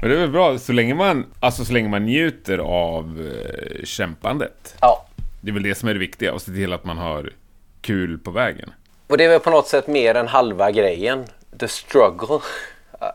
Men 0.00 0.10
det 0.10 0.16
är 0.16 0.20
väl 0.20 0.30
bra, 0.30 0.58
så 0.58 0.72
länge 0.72 0.94
man, 0.94 1.26
alltså 1.40 1.64
så 1.64 1.72
länge 1.72 1.88
man 1.88 2.04
njuter 2.04 2.58
av 2.58 3.32
eh, 3.34 3.84
kämpandet. 3.84 4.74
Ja. 4.80 5.06
Det 5.40 5.50
är 5.50 5.52
väl 5.52 5.62
det 5.62 5.74
som 5.74 5.88
är 5.88 5.92
det 5.92 6.00
viktiga, 6.00 6.32
och 6.34 6.42
se 6.42 6.52
till 6.52 6.72
att 6.72 6.84
man 6.84 6.98
har 6.98 7.32
kul 7.80 8.18
på 8.18 8.30
vägen. 8.30 8.72
Och 9.06 9.16
det 9.18 9.24
är 9.24 9.28
väl 9.28 9.40
på 9.40 9.50
något 9.50 9.68
sätt 9.68 9.86
mer 9.86 10.14
än 10.14 10.28
halva 10.28 10.70
grejen. 10.70 11.24
The 11.60 11.68
struggle. 11.68 12.38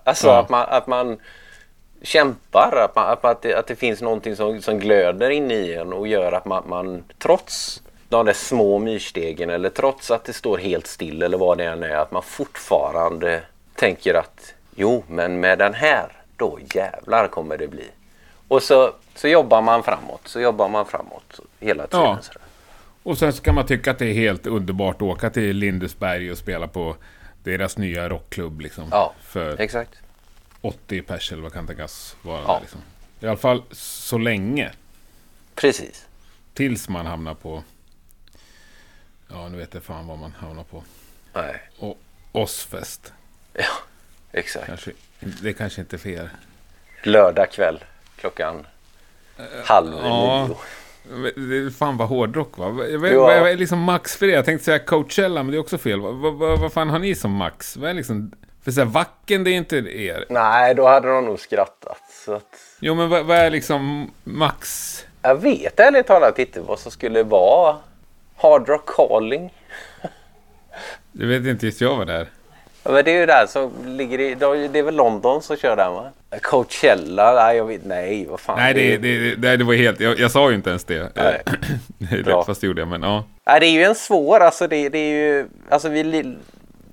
Alltså 0.04 0.28
Ja. 0.28 0.40
att, 0.40 0.50
man, 0.50 0.66
att 0.70 0.88
man 0.88 1.18
kämpar. 2.02 2.78
Att, 2.86 2.96
man, 2.96 3.10
att, 3.10 3.26
att, 3.26 3.42
det, 3.42 3.54
att 3.54 3.68
det 3.68 3.76
finns 3.76 4.02
någonting 4.02 4.36
som, 4.36 4.62
som 4.62 4.80
glöder 4.80 5.30
inne 5.30 5.54
i 5.54 5.76
en 5.76 5.94
och 5.94 6.08
gör 6.08 6.32
att 6.32 6.46
man, 6.46 6.64
man 6.70 7.04
trots 7.20 7.82
de 8.10 8.26
där 8.26 8.34
små 8.34 8.80
myrstegen 8.80 9.50
eller 9.50 9.70
trots 9.70 10.12
att 10.12 10.24
det 10.26 10.34
står 10.34 10.58
helt 10.58 10.88
still 10.88 11.24
eller 11.24 11.38
vad 11.38 11.58
det 11.58 11.66
än 11.66 11.84
är. 11.84 11.96
Att 11.96 12.12
man 12.12 12.24
fortfarande 12.24 13.42
tänker 13.76 14.14
att 14.14 14.54
jo 14.76 15.04
men 15.08 15.40
med 15.40 15.60
den 15.60 15.74
här 15.74 16.08
då 16.38 16.60
jävlar 16.74 17.28
kommer 17.28 17.58
det 17.58 17.68
bli. 17.68 17.86
Och 18.48 18.64
så, 18.64 18.92
så 19.16 19.28
jobbar 19.28 19.62
man 19.62 19.84
framåt. 19.84 20.22
Så 20.26 20.40
jobbar 20.40 20.70
man 20.70 20.86
framåt 20.86 21.40
hela 21.60 21.88
tiden. 21.88 22.06
Ja. 22.06 22.20
Och 23.04 23.18
sen 23.18 23.34
så 23.34 23.44
kan 23.44 23.56
man 23.56 23.66
tycka 23.66 23.92
att 23.92 24.00
det 24.00 24.06
är 24.06 24.14
helt 24.14 24.48
underbart 24.48 24.96
att 24.96 25.02
åka 25.02 25.30
till 25.30 25.58
Lindesberg 25.58 26.32
och 26.32 26.38
spela 26.38 26.68
på 26.68 26.96
deras 27.44 27.78
nya 27.78 28.10
rockklubb 28.10 28.62
liksom. 28.62 28.88
Ja, 28.92 29.14
För 29.22 29.62
exakt. 29.62 29.96
80 30.62 31.02
pers 31.02 31.32
eller 31.32 31.44
vad 31.44 31.54
kan 31.54 31.68
tänkas 31.68 32.16
vara. 32.22 32.42
Ja. 32.48 32.60
Liksom. 32.60 32.82
I 33.20 33.28
alla 33.28 33.38
fall 33.38 33.64
så 33.72 34.18
länge. 34.18 34.72
Precis. 35.56 36.08
Tills 36.54 36.90
man 36.90 37.06
hamnar 37.06 37.34
på... 37.34 37.64
Ja, 39.30 39.50
nu 39.50 39.58
vet 39.58 39.74
jag 39.74 39.84
fan 39.84 40.08
vad 40.08 40.18
man 40.18 40.32
hamnar 40.32 40.64
på. 40.64 40.84
Nej. 41.34 41.62
Och 41.80 41.98
Ozzfest. 42.32 43.14
Ja, 43.54 43.66
exakt. 44.32 44.66
Kanske, 44.66 44.92
det 45.20 45.54
kanske 45.54 45.82
inte 45.82 45.96
är 45.96 45.98
fel. 45.98 46.30
Lördag 47.04 47.52
kväll 47.52 47.84
klockan 48.16 48.68
halv 49.66 49.94
ja. 50.04 50.48
nio. 50.48 50.56
Men 51.10 51.50
Det 51.50 51.58
är 51.58 51.70
fan 51.70 51.98
vad 51.98 52.08
hårdrock 52.08 52.58
va? 52.58 52.70
Vad, 52.70 53.12
Ja. 53.14 53.32
är 53.32 53.58
liksom 53.58 53.80
max 53.80 54.16
för 54.16 54.28
det? 54.28 54.34
Jag 54.34 54.46
tänkte 54.46 54.66
säga 54.66 54.80
Coachella, 54.80 55.44
men 55.44 55.52
det 55.52 55.58
är 55.58 55.60
också 55.60 55.78
fel. 55.78 56.00
Vad, 56.02 56.16
vad, 56.16 56.60
vad, 56.60 56.74
fan 56.74 56.90
har 56.90 57.00
ni 57.00 57.16
som 57.16 57.32
max? 57.32 57.78
Vad 57.78 57.90
är 57.90 57.94
liksom... 57.94 58.32
För 58.64 58.72
så 58.72 58.80
här, 58.82 58.88
Wacken, 58.88 59.44
det 59.44 59.52
är 59.52 59.54
inte 59.56 59.78
er. 59.78 60.26
Nej, 60.30 60.76
då 60.76 60.88
hade 60.88 61.08
de 61.08 61.26
nog 61.26 61.40
skrattat. 61.40 62.02
Så 62.26 62.34
att, 62.34 62.56
Jo, 62.80 62.96
men 62.96 63.10
vad, 63.10 63.26
vad 63.26 63.38
är 63.38 63.50
liksom 63.50 64.12
max? 64.24 64.92
jag 65.22 65.36
vet 65.36 65.80
ärligt 65.80 66.08
talat 66.08 66.40
inte 66.40 66.62
vad 66.62 66.80
som 66.80 66.92
skulle 66.92 67.24
vara 67.24 67.78
Hard 68.38 68.70
Rock 68.70 68.90
Calling. 68.96 69.54
Det 71.12 71.26
vet 71.26 71.46
inte 71.46 71.66
just 71.66 71.82
jag 71.82 71.96
vad 71.98 72.08
det 72.08 72.14
är. 72.14 72.30
Ja, 72.86 72.92
men 72.92 73.06
det 73.06 73.12
är 73.12 73.20
ju 73.20 73.26
där 73.26 73.46
som 73.48 73.72
ligger 73.86 74.20
i... 74.20 74.36
Det 74.36 74.80
är 74.80 74.84
väl 74.84 74.96
London 74.96 75.42
som 75.42 75.58
kör 75.58 75.76
den 75.76 75.94
va? 75.94 76.12
Coachella? 76.42 77.34
Nej, 77.34 77.58
jag 77.58 77.66
vet 77.66 77.86
Nej, 77.86 78.26
vad 78.30 78.40
fan. 78.40 78.60
Nej, 78.60 78.74
det, 78.74 78.98
det, 78.98 79.36
det, 79.36 79.58
det 79.58 79.64
var 79.64 79.74
helt... 79.74 80.00
Jag, 80.00 80.20
jag 80.20 80.32
sa 80.32 80.50
ju 80.50 80.56
inte 80.56 80.70
ens 80.70 80.84
det. 80.84 81.12
Nej. 81.16 81.42
Bra. 82.24 82.40
rätt, 82.40 82.46
fast 82.46 82.62
det 82.62 82.68
gjorde 82.68 82.82
jag, 82.82 82.88
men 82.88 83.04
ja. 83.04 83.24
Nej, 83.48 83.60
det 83.60 83.66
är 83.66 83.72
ju 83.72 83.84
en 83.84 83.96
svår, 83.96 84.40
alltså 84.40 84.68
det, 84.68 84.90
det 84.90 84.98
är 84.98 85.12
ju, 85.12 85.48
alltså 85.70 85.90
vi, 85.90 86.36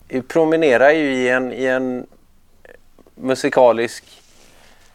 vi 0.08 0.22
promenerar 0.22 0.90
ju 0.90 1.14
i 1.14 1.28
en, 1.28 1.52
i 1.52 1.64
en 1.66 2.06
musikalisk 3.14 4.04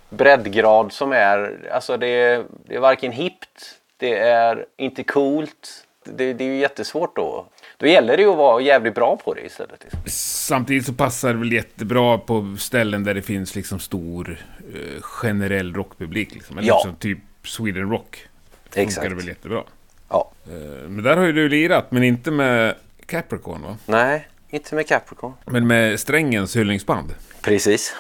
breddgrad 0.10 0.94
som 0.94 1.12
är, 1.12 1.58
alltså 1.72 1.98
det, 1.98 2.08
är- 2.08 2.44
det 2.68 2.76
är 2.76 2.80
varken 2.80 3.12
hippt, 3.12 3.76
det 3.98 4.18
är 4.20 4.66
inte 4.78 5.04
coolt, 5.04 5.70
det, 6.04 6.34
det 6.34 6.44
är 6.44 6.48
ju 6.48 6.58
jättesvårt 6.58 7.16
då. 7.16 7.46
Då 7.80 7.88
gäller 7.88 8.18
det 8.18 8.24
ju 8.24 8.30
att 8.30 8.38
vara 8.38 8.62
jävligt 8.62 8.96
bra 8.96 9.18
på 9.18 9.34
det 9.34 9.42
istället. 9.42 9.84
Liksom. 9.84 10.00
Samtidigt 10.48 10.86
så 10.86 10.94
passar 10.94 11.34
det 11.34 11.40
väl 11.40 11.52
jättebra 11.54 12.18
på 12.18 12.56
ställen 12.60 13.04
där 13.04 13.14
det 13.14 13.22
finns 13.22 13.56
liksom 13.56 13.80
stor 13.80 14.38
eh, 14.74 15.02
generell 15.02 15.74
rockpublik. 15.74 16.34
Liksom. 16.34 16.58
Eller 16.58 16.68
Ja. 16.68 16.76
liksom 16.78 16.96
typ 16.96 17.18
Sweden 17.44 17.90
Rock. 17.90 18.28
Funkar 18.64 18.82
Exakt. 18.82 19.10
det 19.10 19.16
väl 19.16 19.28
jättebra. 19.28 19.64
Ja. 20.10 20.32
Eh, 20.48 20.90
men 20.90 21.04
där 21.04 21.18
har 21.18 21.26
ju 21.26 21.32
du 21.34 21.50
lirat, 21.50 21.92
men 21.92 22.04
inte 22.04 22.32
med 22.32 22.76
Capricorn 23.06 23.62
va? 23.62 23.78
Nej, 23.86 24.28
inte 24.50 24.76
med 24.76 24.88
Capricorn. 24.88 25.34
Men 25.46 25.68
med 25.68 26.00
Strängens 26.00 26.56
hyllningsband. 26.56 27.14
Precis. 27.42 27.96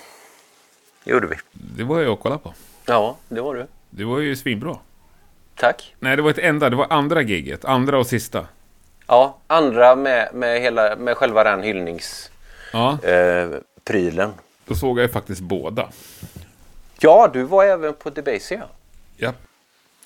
gjorde 1.03 1.27
vi. 1.27 1.35
Det 1.51 1.83
var 1.83 2.01
jag 2.01 2.13
att 2.13 2.19
kolla 2.19 2.37
på. 2.37 2.53
Ja, 2.85 3.17
det 3.29 3.41
var 3.41 3.55
du. 3.55 3.67
Det 3.89 4.03
var 4.03 4.19
ju 4.19 4.35
svinbra. 4.35 4.77
Tack. 5.55 5.95
Nej, 5.99 6.15
det 6.15 6.21
var 6.21 6.29
ett 6.29 6.37
enda. 6.37 6.69
Det 6.69 6.75
var 6.75 6.87
andra 6.89 7.21
giget. 7.21 7.65
Andra 7.65 7.99
och 7.99 8.07
sista. 8.07 8.45
Ja, 9.07 9.37
andra 9.47 9.95
med, 9.95 10.29
med, 10.33 10.61
hela, 10.61 10.95
med 10.95 11.17
själva 11.17 11.43
den 11.43 11.63
hyllningsprylen. 11.63 12.29
Ja, 12.73 12.99
Eh, 14.23 14.29
då 14.65 14.75
såg 14.75 14.99
jag 14.99 15.03
ju 15.03 15.09
faktiskt 15.09 15.41
båda. 15.41 15.89
ja, 16.99 17.29
du 17.33 17.43
var 17.43 17.65
även 17.65 17.93
på 17.93 18.09
Debaser. 18.09 18.63
Ja. 19.17 19.33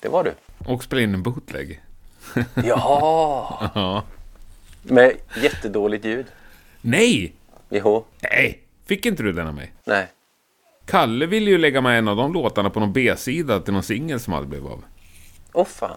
Det 0.00 0.08
var 0.08 0.24
du. 0.24 0.34
Och 0.72 0.82
spelade 0.84 1.04
in 1.04 1.14
en 1.14 1.22
bootleg. 1.22 1.80
Ja, 2.64 3.70
Ja. 3.74 4.02
med 4.82 5.12
jättedåligt 5.42 6.04
ljud. 6.04 6.26
Nej! 6.80 7.32
Jo, 7.70 8.04
Nej! 8.20 8.62
Fick 8.86 9.06
inte 9.06 9.22
du 9.22 9.32
den 9.32 9.46
av 9.46 9.54
mig? 9.54 9.72
nej. 9.84 10.06
Kalle 10.86 11.26
ville 11.26 11.50
ju 11.50 11.58
lägga 11.58 11.80
med 11.80 11.98
en 11.98 12.08
av 12.08 12.16
de 12.16 12.32
låtarna 12.32 12.70
på 12.70 12.80
någon 12.80 12.92
B-sida 12.92 13.60
till 13.60 13.72
någon 13.72 13.82
singel 13.82 14.20
som 14.20 14.32
aldrig 14.34 14.48
blev 14.50 14.66
av. 14.72 14.84
Åh 15.52 15.64
fan. 15.64 15.96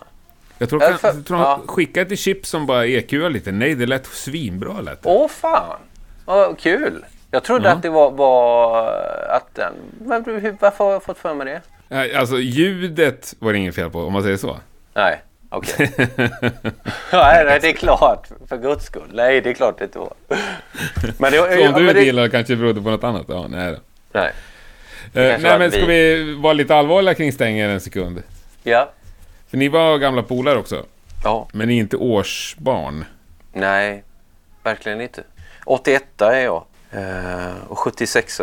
Jag 0.57 0.69
tror, 0.69 0.79
för- 0.79 1.07
jag 1.07 1.25
tror 1.25 1.39
ja. 1.39 1.61
skickade 1.67 2.05
till 2.05 2.17
Chips 2.17 2.49
som 2.49 2.65
bara 2.65 2.85
EQade 2.85 3.29
lite. 3.29 3.51
Nej, 3.51 3.75
det 3.75 3.85
lät 3.85 4.05
svinbra 4.05 4.81
lät 4.81 5.03
det. 5.03 5.09
Åh 5.09 5.27
fan. 5.27 5.79
Vad 6.25 6.59
kul. 6.59 7.05
Jag 7.31 7.43
trodde 7.43 7.67
Ja. 7.69 7.73
att 7.75 7.81
det 7.81 7.89
var, 7.89 8.11
var 8.11 8.87
att 9.29 9.55
den... 9.55 9.73
Men 10.05 10.23
varför 10.59 10.83
har 10.83 10.91
jag 10.93 11.03
fått 11.03 11.17
för 11.17 11.33
mig 11.33 11.61
det? 11.89 12.17
Alltså 12.17 12.37
ljudet 12.39 13.35
var 13.39 13.51
det 13.53 13.57
inget 13.59 13.75
fel 13.75 13.89
på, 13.89 13.99
om 13.99 14.13
man 14.13 14.23
säger 14.23 14.37
så. 14.37 14.57
Nej, 14.93 15.21
okej. 15.49 15.91
nej, 17.11 17.45
nej, 17.45 17.59
det 17.61 17.69
är 17.69 17.73
klart. 17.73 18.27
För 18.49 18.57
guds 18.57 18.85
skull. 18.85 19.09
Nej, 19.13 19.41
det 19.41 19.49
är 19.49 19.53
klart 19.53 19.77
det 19.77 19.83
inte 19.85 19.99
var. 19.99 20.13
Men 21.17 21.31
det, 21.31 21.37
Så 21.37 21.67
om 21.67 21.73
du 21.73 21.89
inte 21.89 22.01
gillar 22.01 22.23
det 22.23 22.29
kanske 22.29 22.55
berodde 22.55 22.81
på 22.81 22.89
något 22.89 23.03
annat? 23.03 23.25
Ja, 23.27 23.47
nej 23.49 23.71
då. 23.71 23.77
Nej. 24.11 24.31
Kanske 25.13 25.49
nej, 25.49 25.59
men 25.59 25.71
ska 25.71 25.85
vi 25.85 26.33
vara 26.33 26.53
lite 26.53 26.75
allvarliga 26.75 27.13
kring 27.15 27.31
Stänger 27.33 27.69
en 27.69 27.79
sekund? 27.81 28.23
Ja. 28.63 28.91
För 29.49 29.57
ni 29.57 29.67
var 29.67 29.97
gamla 29.97 30.23
polare 30.23 30.57
också, 30.57 30.85
Ja. 31.23 31.47
men 31.53 31.67
ni 31.67 31.75
är 31.75 31.79
inte 31.79 31.97
årsbarn. 31.97 33.05
Nej, 33.53 34.03
verkligen 34.63 35.01
inte. 35.01 35.23
81 35.65 36.21
är 36.21 36.39
jag. 36.39 36.63
Eh, 36.91 37.55
och 37.67 37.79
76 37.79 38.41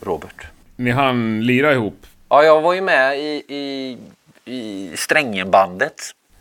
Robert. 0.00 0.46
Ni 0.76 0.90
hann 0.90 1.46
lira 1.46 1.72
ihop. 1.72 2.06
Ja, 2.28 2.42
jag 2.42 2.60
var 2.60 2.74
ju 2.74 2.80
med 2.80 3.18
i, 3.18 3.44
i, 3.48 3.98
i 4.44 4.92
Strängenbandet. 4.96 5.94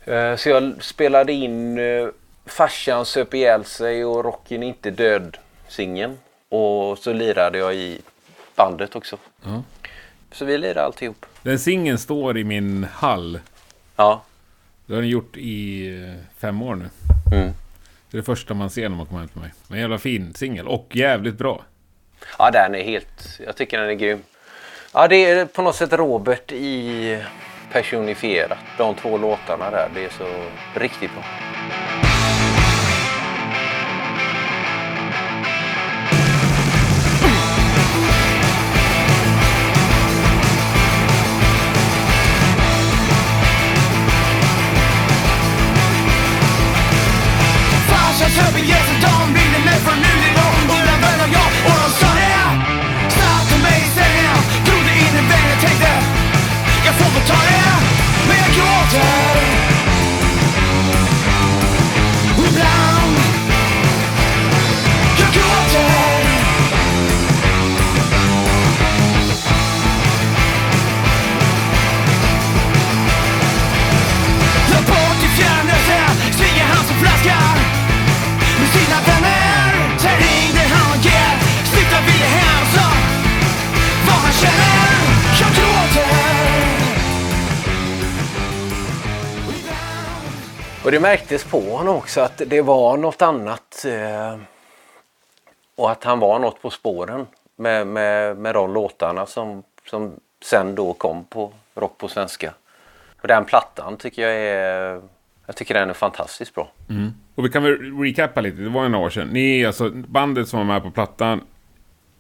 Eh, 0.06 0.36
Så 0.36 0.50
jag 0.50 0.84
spelade 0.84 1.34
in 1.34 1.78
eh, 1.78 2.08
Farsan 2.46 3.06
söp 3.06 3.34
ihjäl 3.34 3.66
sig 3.66 4.06
och 4.06 4.26
Rocken 4.26 4.64
är 4.64 4.68
inte 4.68 4.92
död 4.92 5.38
singeln. 5.68 6.18
Och 6.50 6.98
så 6.98 7.14
lirade 7.14 7.58
jag 7.58 7.76
i 7.76 8.02
bandet 8.56 8.96
också. 8.96 9.18
Ja. 9.44 9.64
Så 10.32 10.46
vi 10.46 10.58
lirade 10.58 10.84
alltihop. 10.84 11.26
Den 11.42 11.60
singeln 11.60 11.98
står 11.98 12.38
i 12.38 12.44
min 12.44 12.88
hall. 12.94 13.40
Ja. 13.98 14.24
Det 14.86 14.94
har 14.94 15.02
den 15.02 15.10
gjort 15.10 15.38
i 15.38 15.88
eh, 16.04 16.40
fem 16.40 16.62
år 16.62 16.76
nu. 16.76 16.90
Mm. 17.32 17.54
Det 18.10 18.18
är 18.18 18.22
det 18.22 18.24
första 18.24 18.54
man 18.54 18.70
ser 18.70 18.90
när 18.90 18.98
man 18.98 19.06
kommer 19.06 19.20
hem 19.20 19.30
till 19.30 19.42
mig. 19.42 19.52
En 19.72 19.80
jävla 19.80 19.98
fin 19.98 20.34
singel 20.34 20.68
och 20.68 20.96
jävligt 20.96 21.38
bra. 21.38 21.64
Ja, 22.40 22.52
den 22.52 22.76
är 22.76 22.84
helt... 22.84 23.40
Jag 23.46 23.56
tycker 23.56 23.80
den 23.80 23.90
är 23.90 23.94
grym. 23.94 24.20
Ja, 24.94 25.08
det 25.08 25.26
är 25.26 25.46
på 25.46 25.62
något 25.62 25.76
sätt 25.76 25.94
Robert 25.94 26.52
i 26.52 27.24
personifierat. 27.72 28.58
De 28.78 28.96
två 28.96 29.18
låtarna 29.18 29.72
där. 29.72 29.90
Det 29.94 30.06
är 30.06 30.10
så 30.10 30.28
riktigt 30.80 31.12
bra. 31.14 31.24
Och 90.88 90.92
det 90.92 91.00
märktes 91.00 91.44
på 91.44 91.62
honom 91.62 91.96
också 91.96 92.22
att 92.22 92.42
det 92.46 92.62
var 92.62 92.98
något 92.98 93.22
annat. 93.22 93.86
Eh, 93.88 94.40
och 95.76 95.92
att 95.92 96.04
han 96.04 96.20
var 96.20 96.40
något 96.40 96.62
på 96.62 96.70
spåren 96.70 97.26
med, 97.56 97.88
med, 97.88 98.38
med 98.38 98.56
de 98.56 98.74
låtarna 98.74 99.26
som, 99.26 99.64
som 99.90 100.20
sen 100.44 100.76
då 100.76 100.94
kom 100.94 101.24
på 101.24 101.54
Rock 101.76 101.98
på 101.98 102.08
svenska. 102.08 102.54
Och 103.22 103.28
den 103.28 103.46
plattan 103.46 103.98
tycker 103.98 104.22
jag 104.22 104.36
är... 104.36 105.02
Jag 105.46 105.56
tycker 105.56 105.74
den 105.74 105.90
är 105.90 105.94
fantastiskt 105.94 106.56
bra. 106.56 106.72
Och 107.36 107.46
vi 107.46 107.50
kan 107.50 107.64
väl 107.64 108.00
recappa 108.00 108.42
lite, 108.42 108.62
det 108.62 108.70
var 108.70 108.86
en 108.86 108.96
år 108.96 109.10
sedan. 109.10 109.28
Ni, 109.28 109.66
alltså 109.66 109.90
bandet 109.90 110.48
som 110.48 110.60
var 110.60 110.66
med 110.66 110.84
på 110.84 110.92
plattan, 110.92 111.42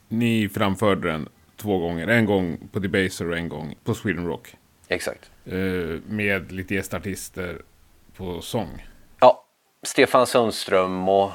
ni 0.08 0.50
framförde 0.50 1.12
den 1.12 1.30
två 1.56 1.80
gånger. 1.80 2.08
En 2.08 2.26
gång 2.26 2.58
på 2.72 2.80
Debaser 2.80 3.30
och 3.30 3.38
en 3.38 3.50
gång 3.50 3.76
på 3.84 3.94
Sweden 3.94 4.28
Rock. 4.28 4.56
Exakt. 4.88 5.32
Eh, 5.46 5.56
med 6.08 6.52
lite 6.52 6.76
gästartister 6.76 7.62
på 8.18 8.42
sång. 8.42 8.86
Ja, 9.20 9.44
Stefan 9.84 10.28
Sundström 10.28 11.10
och 11.10 11.32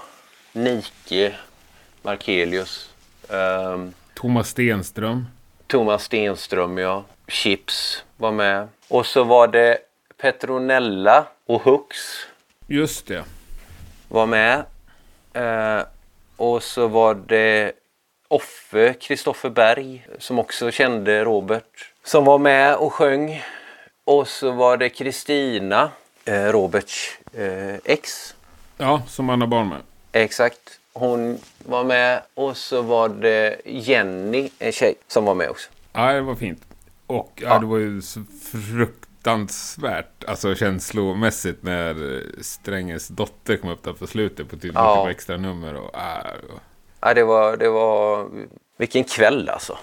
Nike 0.52 1.34
Markelius. 2.02 2.90
ehm, 3.28 3.92
Thomas 4.14 4.48
Stenström. 4.48 5.26
Thomas 5.66 6.04
Stenström, 6.04 6.78
ja. 6.78 7.04
Chips 7.28 8.04
var 8.16 8.32
med. 8.32 8.68
Och 8.88 9.06
så 9.06 9.24
var 9.24 9.48
det 9.48 9.78
Petronella 10.16 11.26
och 11.46 11.62
Hux 11.62 11.96
Just 12.66 13.06
det. 13.06 13.24
var 14.08 14.26
med. 14.26 14.64
Eh, 15.32 15.84
och 16.36 16.62
så 16.62 16.86
var 16.86 17.14
det 17.14 17.72
Offe, 18.28 18.94
Kristoffer 18.94 19.50
Berg, 19.50 20.06
som 20.18 20.38
också 20.38 20.70
kände 20.70 21.24
Robert, 21.24 21.92
som 22.04 22.24
var 22.24 22.38
med 22.38 22.74
och 22.76 22.92
sjöng. 22.92 23.42
Och 24.04 24.28
så 24.28 24.50
var 24.50 24.76
det 24.76 24.88
Kristina, 24.88 25.90
Roberts 26.26 27.18
eh, 27.32 27.74
ex. 27.84 28.34
Ja, 28.78 29.02
som 29.08 29.24
man 29.24 29.40
har 29.40 29.48
barn 29.48 29.68
med. 29.68 29.78
Exakt. 30.12 30.58
Hon 30.92 31.38
var 31.58 31.84
med. 31.84 32.22
Och 32.34 32.56
så 32.56 32.82
var 32.82 33.08
det 33.08 33.56
Jenny, 33.64 34.50
en 34.58 34.72
tjej, 34.72 34.94
som 35.08 35.24
var 35.24 35.34
med 35.34 35.50
också. 35.50 35.70
Ja, 35.92 36.12
det 36.12 36.20
var 36.20 36.34
fint. 36.34 36.62
Och 37.06 37.32
ja, 37.36 37.48
Ja. 37.48 37.58
det 37.58 37.66
var 37.66 37.78
ju 37.78 38.02
fruktansvärt, 38.52 40.24
alltså 40.26 40.54
känslomässigt 40.54 41.62
när 41.62 42.14
eh, 42.16 42.20
Stränges 42.40 43.08
dotter 43.08 43.56
kom 43.56 43.70
upp 43.70 43.82
där 43.82 43.92
på 43.92 44.06
slutet 44.06 44.48
på 44.50 44.56
typ 44.56 44.72
Ja. 44.74 45.10
extra 45.10 45.36
nummer 45.36 45.74
och 45.74 45.94
äh, 45.94 46.00
var- 46.48 46.60
Ja, 47.00 47.14
det 47.14 47.24
var, 47.24 47.56
det 47.56 47.68
var... 47.68 48.26
Vilken 48.76 49.04
kväll 49.04 49.48
alltså. 49.48 49.78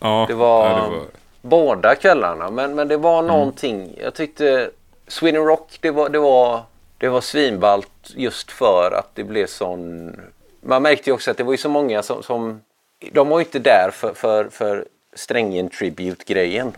ja, 0.00 0.24
Det 0.28 0.34
var, 0.34 0.68
ja, 0.68 0.74
det 0.74 0.90
var 0.96 1.04
båda 1.42 1.94
kvällarna. 1.94 2.50
Men, 2.50 2.74
men 2.74 2.88
det 2.88 2.96
var 2.96 3.22
någonting. 3.22 3.94
Jag 4.02 4.14
tyckte 4.14 4.70
Sweden 5.08 5.44
Rock, 5.44 5.78
det 5.80 5.90
var, 5.90 6.08
det 6.08 6.18
var, 6.18 6.62
det 6.98 7.08
var 7.08 7.20
svinballt 7.20 7.88
just 8.14 8.50
för 8.50 8.98
att 8.98 9.14
det 9.14 9.24
blev 9.24 9.46
sån... 9.46 10.12
Man 10.60 10.82
märkte 10.82 11.10
ju 11.10 11.14
också 11.14 11.30
att 11.30 11.36
det 11.36 11.44
var 11.44 11.52
ju 11.52 11.58
så 11.58 11.68
många 11.68 12.02
som... 12.02 12.22
som 12.22 12.60
de 13.12 13.28
var 13.28 13.38
ju 13.38 13.44
inte 13.44 13.58
där 13.58 13.90
för, 13.92 14.14
för, 14.14 14.48
för 14.48 14.86
Strängen 15.14 15.68
Tribute-grejen. 15.68 16.72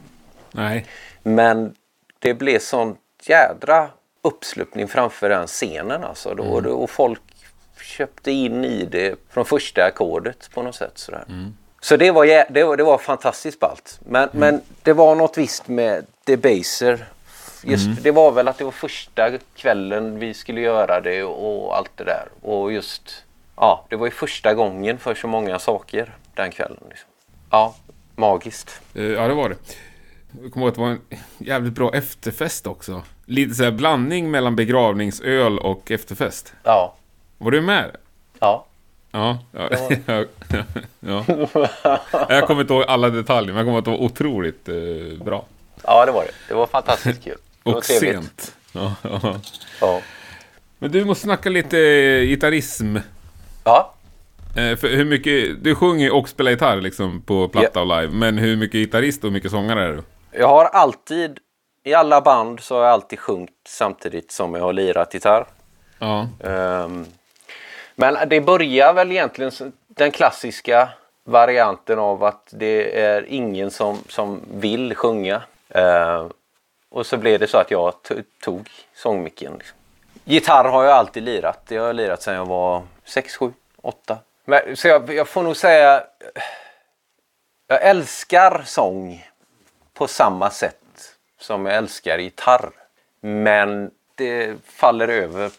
Nej, 0.50 0.86
Men 1.22 1.74
det 2.18 2.34
blev 2.34 2.58
sån 2.58 2.96
jädra 3.22 3.88
uppslutning 4.22 4.88
framför 4.88 5.28
den 5.28 5.46
scenen 5.46 6.04
alltså. 6.04 6.34
Då, 6.34 6.42
och, 6.42 6.82
och 6.82 6.90
folk 6.90 7.20
köpte 7.80 8.30
in 8.30 8.64
i 8.64 8.84
det 8.84 9.14
från 9.30 9.44
första 9.44 9.84
ackordet 9.84 10.50
på 10.54 10.62
något 10.62 10.74
sätt. 10.74 10.98
Sådär. 10.98 11.24
Så 11.80 11.96
det 11.96 12.10
var, 12.10 12.26
det 12.52 12.64
var, 12.64 12.76
det 12.76 12.84
var 12.84 12.98
fantastiskt 12.98 13.60
ballt. 13.60 14.00
Men, 14.08 14.28
men 14.32 14.60
det 14.82 14.92
var 14.92 15.14
något 15.14 15.38
visst 15.38 15.68
med 15.68 16.06
Debaser. 16.24 17.06
Just, 17.70 18.02
Det 18.02 18.10
var 18.10 18.32
väl 18.32 18.48
att 18.48 18.58
det 18.58 18.64
var 18.64 18.70
första 18.72 19.30
kvällen 19.56 20.18
vi 20.18 20.34
skulle 20.34 20.60
göra 20.60 21.00
det 21.00 21.22
och, 21.24 21.66
och 21.66 21.76
allt 21.76 21.90
det 21.96 22.04
där. 22.04 22.28
Och 22.42 22.72
just, 22.72 23.24
ja, 23.56 23.84
det 23.88 23.96
var 23.96 24.06
ju 24.06 24.10
första 24.12 24.54
gången 24.54 24.98
för 24.98 25.14
så 25.14 25.26
många 25.28 25.58
saker 25.58 26.16
den 26.34 26.50
kvällen. 26.50 26.78
Liksom. 26.88 27.08
Ja, 27.50 27.74
magiskt. 28.16 28.80
eh, 28.94 29.04
ja 29.04 29.28
det 29.28 29.34
var 29.34 29.48
det. 29.48 29.56
Jag 30.42 30.52
kommer 30.52 30.66
ihåg 30.66 30.68
att 30.68 30.74
det 30.74 30.80
var 30.80 30.88
en 30.88 31.00
jävligt 31.38 31.72
bra 31.72 31.90
efterfest 31.94 32.66
också. 32.66 33.02
Lite 33.24 33.54
så 33.54 33.64
här 33.64 33.70
blandning 33.70 34.30
mellan 34.30 34.56
begravningsöl 34.56 35.58
och 35.58 35.90
efterfest. 35.90 36.54
Ja, 36.62 36.94
Var 37.38 37.50
du 37.50 37.60
med? 37.60 37.96
ja. 38.38 38.66
Ja, 39.10 39.38
ja. 39.52 39.68
ja. 41.00 41.24
ja. 41.24 41.24
Jag 42.28 42.46
kommer 42.46 42.60
inte 42.60 42.74
ihåg 42.74 42.84
alla 42.88 43.10
detaljer, 43.10 43.54
men 43.54 43.56
jag 43.56 43.66
kommer 43.66 43.72
ihåg 43.72 43.78
att 43.78 43.84
det 43.84 43.90
var 43.90 43.98
otroligt 43.98 44.68
eh, 44.68 45.24
bra. 45.24 45.44
Ja, 45.84 46.06
det 46.06 46.12
var 46.12 46.22
det. 46.24 46.30
Det 46.48 46.54
var 46.54 46.66
fantastiskt 46.66 47.24
kul. 47.24 47.36
Och 47.74 47.84
sent. 47.84 48.54
Ja, 48.72 48.94
ja. 49.02 49.40
Ja. 49.80 50.00
Men 50.78 50.90
du 50.92 51.04
måste 51.04 51.22
snacka 51.24 51.48
lite 51.50 51.78
eh, 51.78 52.22
gitarrism. 52.22 52.96
ja. 53.64 53.92
Eh, 54.56 54.76
för 54.76 54.88
hur 54.88 55.04
mycket, 55.04 55.64
du 55.64 55.74
sjunger 55.74 56.14
och 56.14 56.28
spelar 56.28 56.50
gitarr 56.50 56.80
liksom 56.80 57.22
på 57.22 57.48
platta 57.48 57.80
och 57.80 57.86
live. 57.86 58.08
Men 58.12 58.38
hur 58.38 58.56
mycket 58.56 58.78
gitarrist 58.78 59.24
och 59.24 59.30
hur 59.30 59.34
mycket 59.34 59.50
sångare 59.50 59.82
är 59.84 59.92
du? 59.92 60.02
Jag 60.38 60.48
har 60.48 60.64
alltid, 60.64 61.38
i 61.84 61.94
alla 61.94 62.20
band 62.20 62.60
så 62.60 62.74
har 62.76 62.82
jag 62.82 62.92
alltid 62.92 63.18
sjungit 63.18 63.50
samtidigt 63.68 64.32
som 64.32 64.54
jag 64.54 64.62
har 64.62 64.72
lirat 64.72 65.14
gitarr. 65.14 65.46
Ja, 65.98 66.28
Ehm, 66.44 67.06
men 67.94 68.28
det 68.28 68.40
börjar 68.40 68.92
väl 68.92 69.12
egentligen 69.12 69.52
den 69.88 70.10
klassiska 70.10 70.88
varianten 71.24 71.98
av 71.98 72.24
att 72.24 72.48
det 72.50 73.00
är 73.00 73.24
ingen 73.28 73.70
som, 73.70 73.98
som 74.08 74.40
vill 74.54 74.94
sjunga. 74.94 75.42
Ehm, 75.68 76.30
och 76.96 77.06
så 77.06 77.16
blev 77.16 77.40
det 77.40 77.46
så 77.46 77.58
att 77.58 77.70
jag 77.70 77.92
to- 78.08 78.24
tog 78.42 78.68
sångmicken. 78.94 79.52
Liksom. 79.58 79.76
Gitarr 80.24 80.64
har 80.64 80.84
jag 80.84 80.92
alltid 80.92 81.22
lirat. 81.22 81.62
Det 81.68 81.76
har 81.76 81.86
jag 81.86 81.96
lirat 81.96 82.22
sedan 82.22 82.34
jag 82.34 82.46
var 82.46 82.82
6, 83.04 83.36
7, 83.36 83.52
8. 83.82 84.18
Men, 84.44 84.76
så 84.76 84.88
jag, 84.88 85.14
jag 85.14 85.28
får 85.28 85.42
nog 85.42 85.56
säga... 85.56 86.02
Jag 87.68 87.82
älskar 87.82 88.62
sång 88.66 89.26
på 89.94 90.06
samma 90.06 90.50
sätt 90.50 90.76
som 91.40 91.66
jag 91.66 91.76
älskar 91.76 92.18
gitarr. 92.18 92.70
Men 93.20 93.90
det 94.14 94.54
faller 94.66 95.08
över 95.08 95.50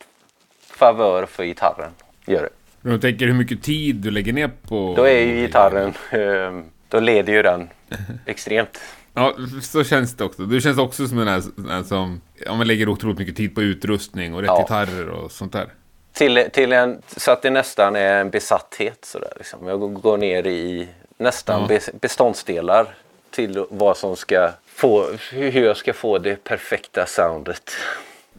favör 0.62 1.26
för 1.26 1.44
gitarren. 1.44 1.92
Gör 2.26 2.42
det. 2.42 2.50
men 2.82 2.92
jag 2.92 3.02
tänker 3.02 3.26
hur 3.26 3.34
mycket 3.34 3.64
tid 3.64 3.96
du 3.96 4.12
lägger 4.12 4.34
ner 4.34 4.52
på... 4.68 4.94
Då 4.98 5.04
är 5.08 5.20
ju 5.22 5.36
gitarren... 5.42 5.94
eh, 6.12 6.64
Då 6.90 7.00
leder 7.00 7.34
ju 7.34 7.42
den 7.42 7.70
extremt. 8.26 8.80
Ja, 9.18 9.36
så 9.62 9.84
känns 9.84 10.16
det 10.16 10.24
också. 10.24 10.42
Du 10.42 10.62
känns 10.62 10.78
också 10.78 11.08
som 11.08 11.18
den 11.18 11.28
här, 11.28 11.44
den 11.56 11.70
här 11.70 11.84
som 11.84 12.22
ja, 12.46 12.56
man 12.56 12.68
lägger 12.68 12.90
otroligt 12.90 13.18
mycket 13.20 13.36
tid 13.38 13.56
på 13.56 13.62
utrustning 13.62 14.34
och 14.34 14.40
rätt 14.42 14.48
Ja. 14.48 14.62
gitarrer 14.62 15.10
och 15.10 15.32
sånt 15.32 15.54
där. 15.54 15.68
Till, 16.14 16.46
till 16.54 16.72
en, 16.74 17.02
så 17.18 17.32
att 17.32 17.42
det 17.42 17.50
nästan 17.50 17.96
är 17.96 18.20
en 18.22 18.30
besatthet. 18.30 19.06
Sådär, 19.06 19.34
liksom. 19.38 19.68
Jag 19.68 19.94
går- 20.02 20.18
ner 20.18 20.48
i 20.48 20.88
nästan 21.18 21.62
Ja. 21.62 21.68
bes- 21.76 22.00
beståndsdelar 22.02 22.88
till 23.32 23.66
vad 23.70 23.98
som 23.98 24.16
ska 24.16 24.52
få, 24.76 25.06
hur 25.32 25.66
jag 25.66 25.78
ska 25.78 25.94
få 25.94 26.18
det 26.18 26.44
perfekta 26.44 27.06
soundet. 27.06 27.72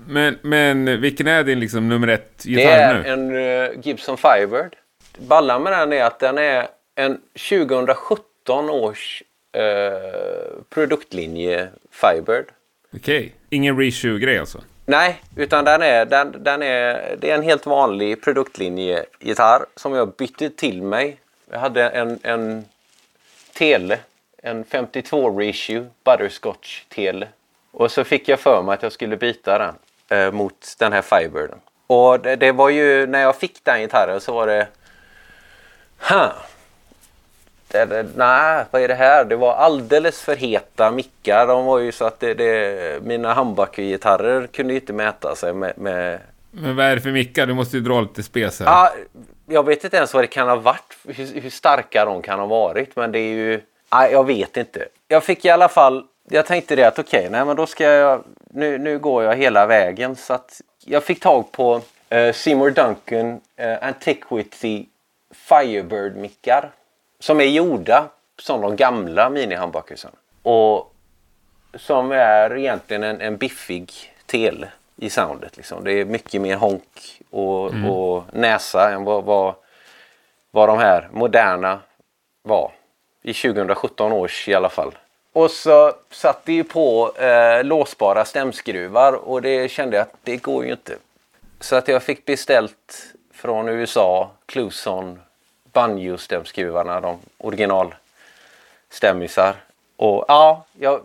Men, 0.06 0.38
men 0.42 1.00
vilken 1.00 1.26
är 1.26 1.44
din 1.44 1.60
liksom 1.60 1.88
nummer 1.88 2.08
ett 2.08 2.32
Det 2.44 2.50
gitarr 2.50 2.70
är 2.70 2.94
nu? 2.94 3.08
en 3.08 3.70
eh, 3.74 3.80
Gibson 3.86 4.16
Firebird. 4.16 4.76
Ballan 5.18 5.62
med 5.62 5.72
den 5.72 5.92
är 5.92 6.04
att 6.04 6.18
den 6.20 6.38
är 6.38 6.66
en 6.94 7.18
2017 7.50 8.70
års 8.70 9.22
eh, 9.52 10.62
produktlinje 10.68 11.68
Firebird. 11.90 12.44
Okej. 12.96 13.34
Ingen 13.50 13.78
reissue-grej 13.78 14.38
alltså? 14.38 14.60
Nej, 14.86 15.22
utan 15.36 15.64
den 15.64 15.82
är, 15.82 16.04
den, 16.04 16.34
den 16.38 16.62
är, 16.62 17.16
det 17.18 17.30
är 17.30 17.34
en 17.34 17.42
helt 17.42 17.66
vanlig 17.66 18.22
produktlinje-gitarr 18.22 19.66
som 19.76 19.94
jag 19.94 20.12
bytte 20.14 20.50
till 20.50 20.82
mig. 20.82 21.20
Jag 21.50 21.58
hade 21.58 21.88
en, 21.88 22.18
en 22.22 22.64
tele, 23.52 23.98
en 24.42 24.64
52 24.64 25.30
ratio 25.40 25.86
butterscotch 26.04 26.84
tele. 26.88 27.28
Och 27.70 27.90
så 27.90 28.04
fick 28.04 28.28
jag 28.28 28.40
för 28.40 28.62
mig 28.62 28.74
att 28.74 28.82
jag 28.82 28.92
skulle 28.92 29.16
byta 29.16 29.58
den 29.58 29.74
eh, 30.08 30.32
mot 30.32 30.74
den 30.78 30.92
här 30.92 31.02
Firebirden. 31.02 31.58
Och 31.86 32.20
det, 32.20 32.36
det 32.36 32.52
var 32.52 32.68
ju, 32.68 33.06
när 33.06 33.20
jag 33.20 33.36
fick 33.36 33.64
den 33.64 33.80
gitarren 33.80 34.20
så 34.20 34.32
var 34.34 34.46
det... 34.46 34.68
Ha, 35.98 36.32
det, 37.68 38.06
nej, 38.16 38.64
vad 38.70 38.82
är 38.82 38.88
det 38.88 38.94
här? 38.94 39.24
Det 39.24 39.36
var 39.36 39.54
alldeles 39.54 40.22
för 40.22 40.36
heta 40.36 40.90
mickar. 40.90 41.46
De 41.46 41.64
var 41.64 41.78
ju 41.78 41.92
så 41.92 42.04
att 42.04 42.20
det, 42.20 42.34
det, 42.34 43.02
mina 43.02 43.34
humbucker-gitarrer 43.34 44.46
kunde 44.46 44.72
ju 44.72 44.80
inte 44.80 44.92
mäta 44.92 45.34
sig 45.36 45.52
med... 45.52 45.78
med... 45.78 46.18
Men 46.50 46.76
vad 46.76 46.86
är 46.86 46.94
det 46.94 47.00
för 47.00 47.10
mickar? 47.10 47.46
Du 47.46 47.54
måste 47.54 47.76
ju 47.76 47.82
dra 47.82 48.00
lite 48.00 48.22
spes 48.22 48.60
här. 48.60 48.66
Ah, 48.66 48.90
jag 49.46 49.66
vet 49.66 49.84
inte 49.84 49.96
ens 49.96 50.14
vad 50.14 50.22
det 50.22 50.28
kan 50.28 50.48
ha 50.48 50.56
varit, 50.56 50.96
hur, 51.04 51.40
hur 51.40 51.50
starka 51.50 52.04
de 52.04 52.22
kan 52.22 52.38
ha 52.38 52.46
varit. 52.46 52.96
Men 52.96 53.12
det 53.12 53.18
är 53.18 53.34
ju... 53.34 53.60
Ah, 53.88 54.06
jag 54.06 54.26
vet 54.26 54.56
inte. 54.56 54.86
Jag 55.08 55.24
fick 55.24 55.44
i 55.44 55.50
alla 55.50 55.68
fall... 55.68 56.04
Jag 56.30 56.46
tänkte 56.46 56.76
det 56.76 56.84
att 56.84 56.98
okej, 56.98 57.28
nej 57.30 57.44
men 57.44 57.56
då 57.56 57.66
ska 57.66 57.84
jag... 57.84 58.24
Nu, 58.50 58.78
nu 58.78 58.98
går 58.98 59.24
jag 59.24 59.36
hela 59.36 59.66
vägen. 59.66 60.16
Så 60.16 60.34
att 60.34 60.60
jag 60.84 61.04
fick 61.04 61.20
tag 61.20 61.52
på 61.52 61.80
eh, 62.08 62.32
Seymour 62.32 62.70
Duncan 62.70 63.40
eh, 63.56 63.88
Antiquity 63.88 64.86
Firebird-mickar. 65.34 66.70
Som 67.20 67.40
är 67.40 67.44
gjorda 67.44 68.08
som 68.38 68.60
de 68.60 68.76
gamla 68.76 69.30
mini-humbuckersen. 69.30 70.10
Och 70.42 70.94
som 71.74 72.12
är 72.12 72.56
egentligen 72.56 73.02
en, 73.02 73.20
en 73.20 73.36
biffig 73.36 73.92
tele 74.26 74.68
i 74.96 75.10
soundet. 75.10 75.56
Liksom. 75.56 75.84
Det 75.84 75.92
är 75.92 76.04
mycket 76.04 76.40
mer 76.40 76.56
honk 76.56 77.22
och, 77.30 77.64
och 77.66 78.24
näsa 78.32 78.90
än 78.90 79.04
vad, 79.04 79.24
vad, 79.24 79.54
vad 80.50 80.68
de 80.68 80.78
här 80.78 81.08
moderna 81.12 81.80
var. 82.42 82.72
I 83.22 83.34
2017 83.34 84.12
års 84.12 84.48
i 84.48 84.54
alla 84.54 84.68
fall. 84.68 84.92
Och 85.32 85.50
så 85.50 85.92
satt 86.10 86.44
det 86.44 86.52
ju 86.52 86.64
på 86.64 87.12
eh, 87.16 87.64
låsbara 87.64 88.24
stämskruvar 88.24 89.12
och 89.12 89.42
det 89.42 89.70
kände 89.70 89.96
jag 89.96 90.02
att 90.02 90.14
det 90.22 90.36
går 90.36 90.64
ju 90.64 90.70
inte. 90.70 90.96
Så 91.60 91.76
att 91.76 91.88
jag 91.88 92.02
fick 92.02 92.24
beställt 92.24 93.14
från 93.34 93.68
USA 93.68 94.30
Cluson 94.46 95.20
banjo-stämskruvarna, 95.78 97.00
de 97.00 97.18
originalstämmisar. 97.38 99.54
Och 99.96 100.24
ja, 100.28 100.64
jag, 100.78 101.00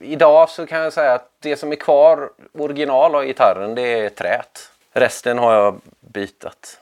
idag 0.00 0.50
så 0.50 0.66
kan 0.66 0.80
jag 0.80 0.92
säga 0.92 1.12
att 1.12 1.30
det 1.40 1.56
som 1.56 1.72
är 1.72 1.76
kvar 1.76 2.30
original 2.58 3.14
av 3.14 3.24
gitarren 3.24 3.74
det 3.74 3.82
är 3.82 4.08
trät. 4.08 4.70
Resten 4.92 5.38
har 5.38 5.54
jag 5.54 5.80
bytat. 6.00 6.78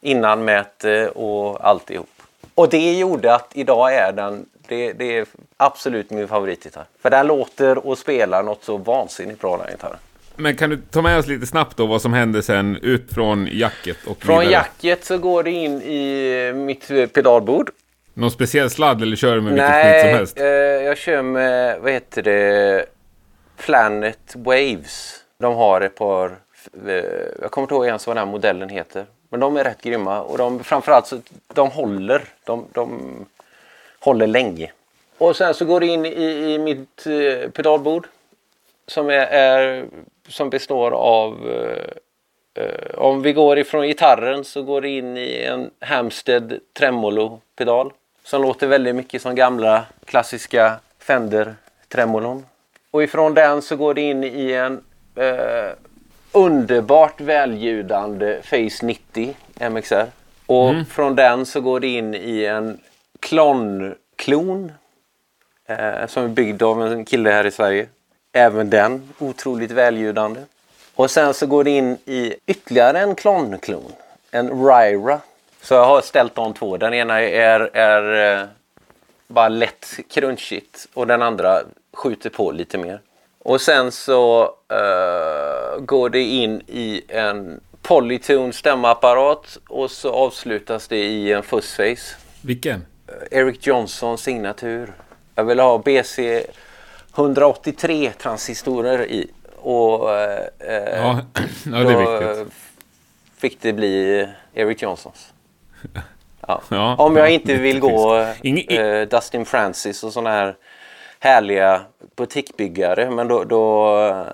Innan 0.00 0.44
mäte 0.44 0.92
eh, 0.92 1.06
och 1.06 1.64
alltihop. 1.64 2.08
Och 2.54 2.68
det 2.68 2.98
gjorde 2.98 3.34
att 3.34 3.50
idag 3.54 3.94
är 3.94 4.12
den, 4.12 4.46
det, 4.68 4.92
det 4.92 5.18
är 5.18 5.26
absolut 5.56 6.10
min 6.10 6.28
favoritgitarr. 6.28 6.84
För 7.02 7.10
den 7.10 7.26
låter 7.26 7.86
och 7.86 7.98
spelar 7.98 8.42
något 8.42 8.64
så 8.64 8.76
vansinnigt 8.76 9.40
bra 9.40 9.56
den 9.56 9.70
gitarren. 9.70 9.98
Men 10.40 10.56
kan 10.56 10.70
du 10.70 10.76
ta 10.90 11.02
med 11.02 11.18
oss 11.18 11.26
lite 11.26 11.46
snabbt 11.46 11.76
då 11.76 11.86
vad 11.86 12.02
som 12.02 12.12
hände 12.12 12.42
sen 12.42 12.76
ut 12.82 13.12
från 13.14 13.48
jacket 13.52 13.96
och 14.06 14.22
Från 14.22 14.38
vidare? 14.38 14.52
jacket 14.52 15.04
så 15.04 15.18
går 15.18 15.42
det 15.42 15.50
in 15.50 15.82
i 15.82 16.52
mitt 16.54 16.90
eh, 16.90 17.06
pedalbord. 17.06 17.70
Någon 18.14 18.30
speciell 18.30 18.70
sladd 18.70 19.02
eller 19.02 19.16
kör 19.16 19.34
du 19.34 19.40
med 19.40 19.52
vilket 19.52 19.68
snitt 19.70 20.00
som 20.00 20.06
Nej, 20.08 20.14
helst? 20.14 20.38
eh, 20.38 20.44
jag 20.86 20.98
kör 20.98 21.22
med, 21.22 21.80
vad 21.80 21.92
heter 21.92 22.22
det, 22.22 22.86
Planet 23.56 24.34
Waves. 24.34 25.16
De 25.38 25.54
har 25.54 25.80
ett 25.80 25.94
par, 25.94 26.26
eh, 26.86 26.94
jag 27.42 27.50
kommer 27.50 27.64
inte 27.64 27.74
ihåg 27.74 27.86
ens 27.86 28.06
vad 28.06 28.16
den 28.16 28.26
här 28.26 28.32
modellen 28.32 28.68
heter. 28.68 29.06
Men 29.30 29.40
de 29.40 29.56
är 29.56 29.64
rätt 29.64 29.82
grymma 29.82 30.20
och 30.20 30.38
de, 30.38 30.64
framförallt 30.64 31.06
så 31.06 31.20
de 31.54 31.70
håller. 31.70 32.22
De, 32.44 32.66
de 32.72 33.00
håller 34.00 34.26
länge. 34.26 34.70
Och 35.18 35.36
sen 35.36 35.54
så 35.54 35.64
går 35.64 35.80
det 35.80 35.86
in 35.86 36.06
i, 36.06 36.54
i 36.54 36.58
mitt 36.58 37.06
pedalbord. 37.52 38.06
Som, 38.86 39.08
är, 39.10 39.12
är, 39.26 39.84
som 40.30 40.50
består 40.50 40.90
av 40.90 41.50
eh, 41.50 42.64
eh, 42.64 42.94
om 42.94 43.22
vi 43.22 43.32
går 43.32 43.58
ifrån 43.58 43.86
gitarren 43.86 44.44
så 44.44 44.62
går 44.62 44.80
det 44.80 44.88
in 44.88 45.16
i 45.16 45.42
en 45.42 45.70
Hamstead 45.80 46.58
Tremolo-pedal. 46.78 47.92
Som 48.24 48.42
låter 48.42 48.66
väldigt 48.66 48.94
mycket 48.94 49.22
som 49.22 49.34
gamla 49.34 49.84
klassiska 50.04 50.80
Fender 50.98 51.54
Tremolon. 51.88 52.46
Och 52.90 53.02
ifrån 53.02 53.34
den 53.34 53.62
så 53.62 53.76
går 53.76 53.94
det 53.94 54.00
in 54.00 54.24
i 54.24 54.52
en 54.52 54.84
eh, 55.14 55.72
underbart 56.32 57.20
välljudande 57.20 58.42
Face 58.42 58.86
90 58.86 59.34
MXR. 59.70 60.06
Och 60.46 60.74
från 60.88 61.16
den 61.16 61.46
så 61.46 61.60
går 61.60 61.80
det 61.80 61.86
in 61.86 62.14
i 62.14 62.44
en 62.44 62.80
Klon-klon. 63.20 64.72
Eh, 65.66 66.06
som 66.06 66.24
är 66.24 66.28
byggd 66.28 66.62
av 66.62 66.86
en 66.86 67.04
kille 67.04 67.30
här 67.30 67.46
i 67.46 67.50
Sverige. 67.50 67.86
Även 68.32 68.70
den 68.70 69.08
otroligt 69.18 69.70
välljudande. 69.70 70.40
Och 70.94 71.10
sen 71.10 71.34
så 71.34 71.46
går 71.46 71.64
det 71.64 71.70
in 71.70 71.98
i 72.04 72.34
ytterligare 72.46 72.98
en 72.98 73.14
klonklon. 73.14 73.92
En 74.30 74.66
Ryra. 74.66 75.20
Så 75.62 75.74
jag 75.74 75.84
har 75.84 76.00
ställt 76.00 76.34
de 76.34 76.54
två. 76.54 76.76
Den 76.76 76.94
ena 76.94 77.20
är, 77.20 77.60
är 77.76 78.40
eh, 78.40 78.46
bara 79.26 79.48
lätt 79.48 79.86
crunchigt 80.10 80.88
och 80.94 81.06
den 81.06 81.22
andra 81.22 81.60
skjuter 81.92 82.30
på 82.30 82.50
lite 82.50 82.78
mer. 82.78 83.00
Och 83.38 83.60
sen 83.60 83.92
så 83.92 84.42
eh, 84.68 85.80
går 85.80 86.10
det 86.10 86.22
in 86.22 86.62
i 86.66 87.02
en 87.08 87.60
Polytune 87.82 88.52
stämapparat 88.52 89.58
och 89.68 89.90
så 89.90 90.12
avslutas 90.12 90.88
det 90.88 91.04
i 91.04 91.32
en 91.32 91.42
fuzzface. 91.42 92.16
Vilken? 92.42 92.86
Eric 93.30 93.66
Johnson 93.66 94.18
signatur. 94.18 94.92
Jag 95.34 95.44
vill 95.44 95.60
ha 95.60 95.78
BC 95.78 96.46
183 97.16 98.12
transistorer 98.12 99.06
i. 99.10 99.30
Och 99.56 100.10
eh, 100.18 100.46
eh, 100.58 100.98
Ja, 100.98 101.20
ja 101.64 101.78
det 101.78 101.92
är 101.92 102.28
viktigt. 102.38 102.54
fick 103.38 103.62
det 103.62 103.72
bli 103.72 104.26
Eric 104.54 104.82
Johnsons. 104.82 105.32
Ja. 106.48 106.62
Ja, 106.68 106.96
Om 106.96 107.16
jag 107.16 107.26
ja, 107.26 107.30
inte 107.30 107.54
vill 107.54 107.80
gå 107.80 108.16
eh, 108.16 109.08
Dustin 109.08 109.44
Francis 109.44 110.04
och 110.04 110.12
sådana 110.12 110.30
här 110.30 110.56
härliga 111.18 111.82
butikbyggare. 112.16 113.10
Men 113.10 113.28
då, 113.28 113.44
då 113.44 113.96
eh, 114.06 114.24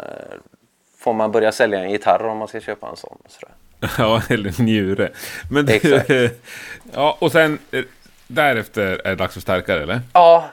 får 0.98 1.12
man 1.12 1.32
börja 1.32 1.52
sälja 1.52 1.80
en 1.80 1.90
gitarr 1.90 2.22
om 2.26 2.38
man 2.38 2.48
ska 2.48 2.60
köpa 2.60 2.88
en 2.88 2.96
sån. 2.96 3.18
Sådär. 3.28 3.54
Ja, 3.98 4.22
eller 4.28 4.62
njure. 4.62 5.10
Men 5.50 5.66
du, 5.66 5.80
ja, 6.94 7.16
och 7.20 7.32
sen 7.32 7.58
eh, 7.70 7.84
därefter 8.26 9.00
är 9.04 9.10
det 9.10 9.14
dags 9.16 9.34
för 9.34 9.40
starkare, 9.40 9.82
eller? 9.82 10.00
Ja, 10.12 10.50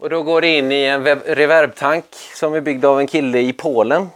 och 0.00 0.10
då 0.10 0.22
går 0.22 0.40
det 0.40 0.58
in 0.58 0.72
i 0.72 0.84
en 0.84 1.04
reverbtank 1.16 2.04
som 2.34 2.54
är 2.54 2.60
byggd 2.60 2.84
av 2.84 3.00
en 3.00 3.06
kille 3.06 3.38
i 3.38 3.52
Polen. 3.52 4.08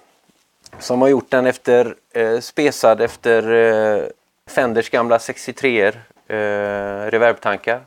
Som 0.78 1.00
har 1.02 1.08
gjort 1.08 1.30
den 1.30 1.46
efter, 1.46 1.94
eh, 2.12 2.40
spesad 2.40 3.00
efter 3.00 3.52
eh, 3.96 4.02
Fenders 4.46 4.90
gamla 4.90 5.18
63 5.18 5.86
eh, 5.86 5.92
reverbtankar. 7.10 7.80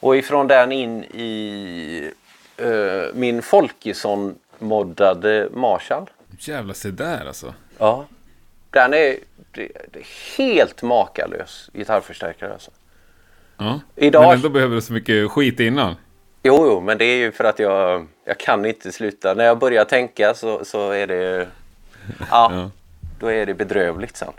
Och 0.00 0.16
ifrån 0.16 0.46
den 0.48 0.72
in 0.72 1.04
i 1.04 2.10
eh, 2.56 3.14
min 3.14 3.42
Folkesson-moddade 3.42 5.48
Marshall. 5.52 6.10
Jävla 6.38 6.74
se 6.74 6.90
där 6.90 7.26
alltså. 7.26 7.54
Ja. 7.78 8.06
Den 8.70 8.94
är, 8.94 9.16
det, 9.52 9.68
det 9.92 9.98
är 9.98 10.36
helt 10.38 10.82
makalös 10.82 11.70
gitarrförstärkare 11.72 12.52
alltså. 12.52 12.70
Ja. 13.58 13.80
Idag- 13.96 14.22
Men 14.22 14.30
ändå 14.32 14.48
behöver 14.48 14.74
du 14.74 14.82
så 14.82 14.92
mycket 14.92 15.30
skit 15.30 15.60
innan. 15.60 15.94
Jo, 16.42 16.66
jo, 16.66 16.80
men 16.80 16.98
det 16.98 17.04
är 17.04 17.16
ju 17.16 17.32
för 17.32 17.44
att 17.44 17.58
jag, 17.58 18.06
jag 18.24 18.38
kan 18.38 18.66
inte 18.66 18.92
sluta. 18.92 19.34
När 19.34 19.44
jag 19.44 19.58
börjar 19.58 19.84
tänka 19.84 20.34
så, 20.34 20.64
så 20.64 20.90
är 20.90 21.06
det... 21.06 21.48
Ja, 22.18 22.50
Ja. 22.52 22.70
då 23.20 23.26
är 23.26 23.46
det 23.46 23.54
bedrövligt 23.54 24.16
sen. 24.16 24.32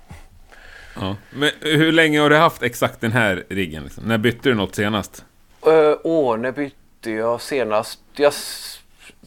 Ja. 0.95 1.15
Men 1.29 1.49
hur 1.61 1.91
länge 1.91 2.19
har 2.19 2.29
du 2.29 2.35
haft 2.35 2.63
exakt 2.63 3.01
den 3.01 3.11
här 3.11 3.43
riggen? 3.49 3.83
Liksom? 3.83 4.03
När 4.03 4.17
bytte 4.17 4.49
du 4.49 4.55
något 4.55 4.75
senast? 4.75 5.25
Åh, 5.61 5.95
åh, 6.03 6.37
när 6.37 6.51
bytte 6.51 7.11
jag 7.11 7.41
senast? 7.41 7.99
Jag, 8.15 8.33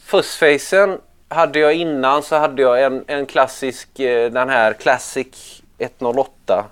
Fuzzfacen 0.01 0.97
hade 1.27 1.59
jag 1.59 1.73
innan 1.73 2.23
så 2.23 2.35
hade 2.35 2.61
jag 2.61 2.83
en, 2.83 3.03
en 3.07 3.25
klassisk, 3.25 3.99
eh, 3.99 4.31
den 4.31 4.49
här 4.49 4.73
Classic 4.73 5.61
108 5.77 6.65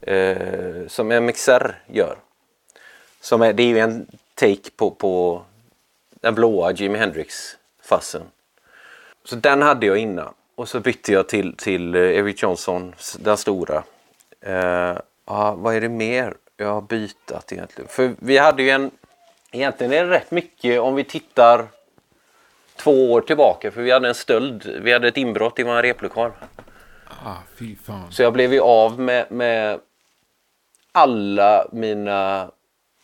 eh, 0.00 0.86
som 0.88 1.08
MXR 1.08 1.74
gör. 1.86 2.16
Som 3.20 3.42
är, 3.42 3.52
det 3.52 3.62
är 3.62 3.66
ju 3.68 3.78
en 3.78 4.06
take 4.34 4.70
på, 4.76 4.90
på 4.90 5.42
den 6.20 6.34
blåa 6.34 6.72
Jimi 6.72 6.98
Hendrix-fassen. 6.98 8.22
Så 9.24 9.36
den 9.36 9.62
hade 9.62 9.86
jag 9.86 9.98
innan. 9.98 10.34
Och 10.54 10.68
så 10.68 10.80
bytte 10.80 11.12
jag 11.12 11.28
till, 11.28 11.56
till 11.56 11.94
eh, 11.94 12.00
Eric 12.00 12.42
Johnson, 12.42 12.94
den 13.18 13.36
stora. 13.36 13.82
Eh, 14.40 14.98
ja, 15.26 15.54
vad 15.54 15.74
är 15.74 15.80
det 15.80 15.88
mer 15.88 16.34
jag 16.56 16.72
har 16.72 16.82
bytt 16.82 17.32
egentligen? 17.50 17.88
För 17.88 18.14
vi 18.18 18.38
hade 18.38 18.62
ju 18.62 18.70
en... 18.70 18.90
Egentligen 19.50 19.92
är 19.92 20.04
det 20.04 20.10
rätt 20.10 20.30
mycket 20.30 20.80
om 20.80 20.94
vi 20.94 21.04
tittar 21.04 21.66
två 22.76 23.12
år 23.12 23.20
tillbaka. 23.20 23.70
För 23.70 23.82
vi 23.82 23.90
hade 23.90 24.08
en 24.08 24.14
stöld. 24.14 24.80
Vi 24.82 24.92
hade 24.92 25.08
ett 25.08 25.16
inbrott 25.16 25.58
i 25.58 25.62
vår 25.62 25.82
replokal. 25.82 26.30
Ah, 27.24 27.36
fy 27.58 27.76
fan. 27.76 28.12
Så 28.12 28.22
jag 28.22 28.32
blev 28.32 28.52
ju 28.52 28.60
av 28.60 29.00
med, 29.00 29.32
med 29.32 29.80
alla 30.92 31.66
mina 31.72 32.50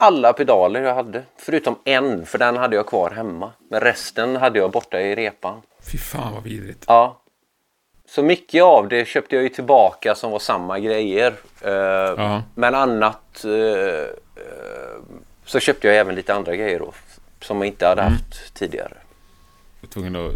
alla 0.01 0.33
pedaler 0.33 0.83
jag 0.83 0.95
hade. 0.95 1.23
Förutom 1.37 1.79
en, 1.85 2.27
för 2.27 2.39
den 2.39 2.57
hade 2.57 2.77
jag 2.77 2.87
kvar 2.87 3.11
hemma. 3.11 3.53
Men 3.71 3.81
resten 3.81 4.37
hade 4.37 4.59
jag 4.59 4.71
borta 4.71 5.01
i 5.01 5.15
repan. 5.15 5.63
Fy 5.93 5.99
fan 5.99 6.35
vad 6.35 6.43
vidrigt. 6.43 6.85
Ja. 6.87 7.23
Så 8.09 8.23
mycket 8.23 8.63
av 8.63 8.89
det 8.89 9.05
köpte 9.05 9.35
jag 9.37 9.43
ju 9.43 9.49
tillbaka 9.49 10.15
som 10.15 10.31
var 10.31 10.39
samma 10.39 10.79
grejer. 10.79 11.35
Ja. 11.63 12.43
Men 12.55 12.75
annat 12.75 13.45
eh, 13.45 13.51
eh, 13.51 14.09
så 15.45 15.61
köpte 15.61 15.87
jag 15.87 15.97
även 15.97 16.15
lite 16.15 16.35
andra 16.35 16.57
grejer 16.57 16.79
då. 16.79 16.93
Som 17.41 17.59
jag 17.59 17.67
inte 17.67 17.87
hade 17.87 18.03
haft 18.03 18.55
tidigare. 18.55 18.97
Jag 19.81 19.89
var 19.89 19.93
tvungen 19.93 20.17
att 20.17 20.33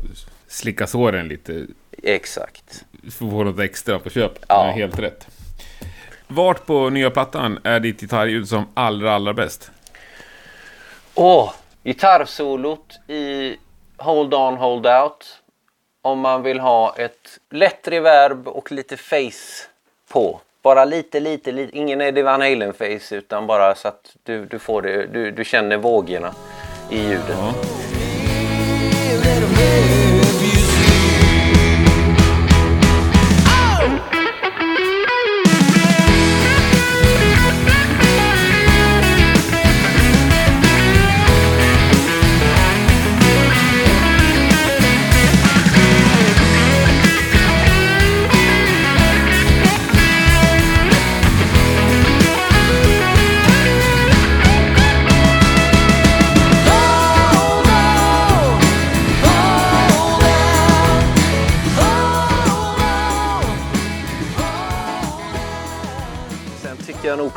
slicka 0.49 0.87
såren 0.87 1.29
lite. 1.29 1.67
Exakt. 2.03 2.85
För 3.03 3.09
att 3.09 3.15
få 3.15 3.45
något 3.45 3.61
extra 3.61 3.99
på 3.99 4.11
köpet. 4.11 4.45
Ja. 4.49 4.67
Ja. 4.67 4.73
Helt 4.73 4.99
rätt. 4.99 5.27
Vart 6.27 6.67
på 6.67 6.91
nya 6.91 7.11
plattan 7.11 7.59
är 7.65 7.81
ditt 7.81 8.01
gitarrljud 8.01 8.49
som 8.49 8.67
allra, 8.75 9.15
allra 9.15 9.35
bäst? 9.35 9.71
Åh! 11.15 11.53
Gitarrsolot 11.85 13.01
i 13.09 13.57
Hold 13.97 14.35
On 14.35 14.57
Hold 14.57 14.87
Out. 14.87 15.41
Om 16.03 16.21
man 16.21 16.43
vill 16.43 16.61
ha 16.61 16.95
ett 16.97 17.39
lätt 17.51 17.89
reverb 17.89 18.49
och 18.49 18.73
lite 18.73 18.97
face 18.97 19.69
på. 20.13 20.41
Bara 20.63 20.85
lite, 20.85 21.21
lite, 21.21 21.53
lite. 21.53 21.79
Ingen 21.79 22.01
Eddie 22.01 22.23
Van 22.23 22.41
Halen 22.41 22.73
face 22.73 23.17
utan 23.17 23.47
bara 23.47 23.75
så 23.75 23.89
att 23.89 24.17
du, 24.23 24.47
du 24.47 24.59
får 24.59 24.83
det. 24.83 25.07
Du, 25.07 25.31
du 25.31 25.45
känner 25.45 25.77
vågorna 25.77 26.35
i 26.91 26.99
ljudet. 26.99 27.37
Ja. 27.39 27.55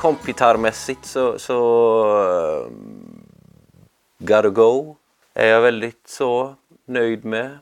Kompgitarrmässigt 0.07 1.05
så, 1.05 1.39
så 1.39 1.59
uh, 2.63 2.71
Gotta 4.17 4.49
Go 4.49 4.95
är 5.33 5.47
jag 5.47 5.61
väldigt 5.61 6.07
så 6.07 6.55
nöjd 6.85 7.25
med. 7.25 7.57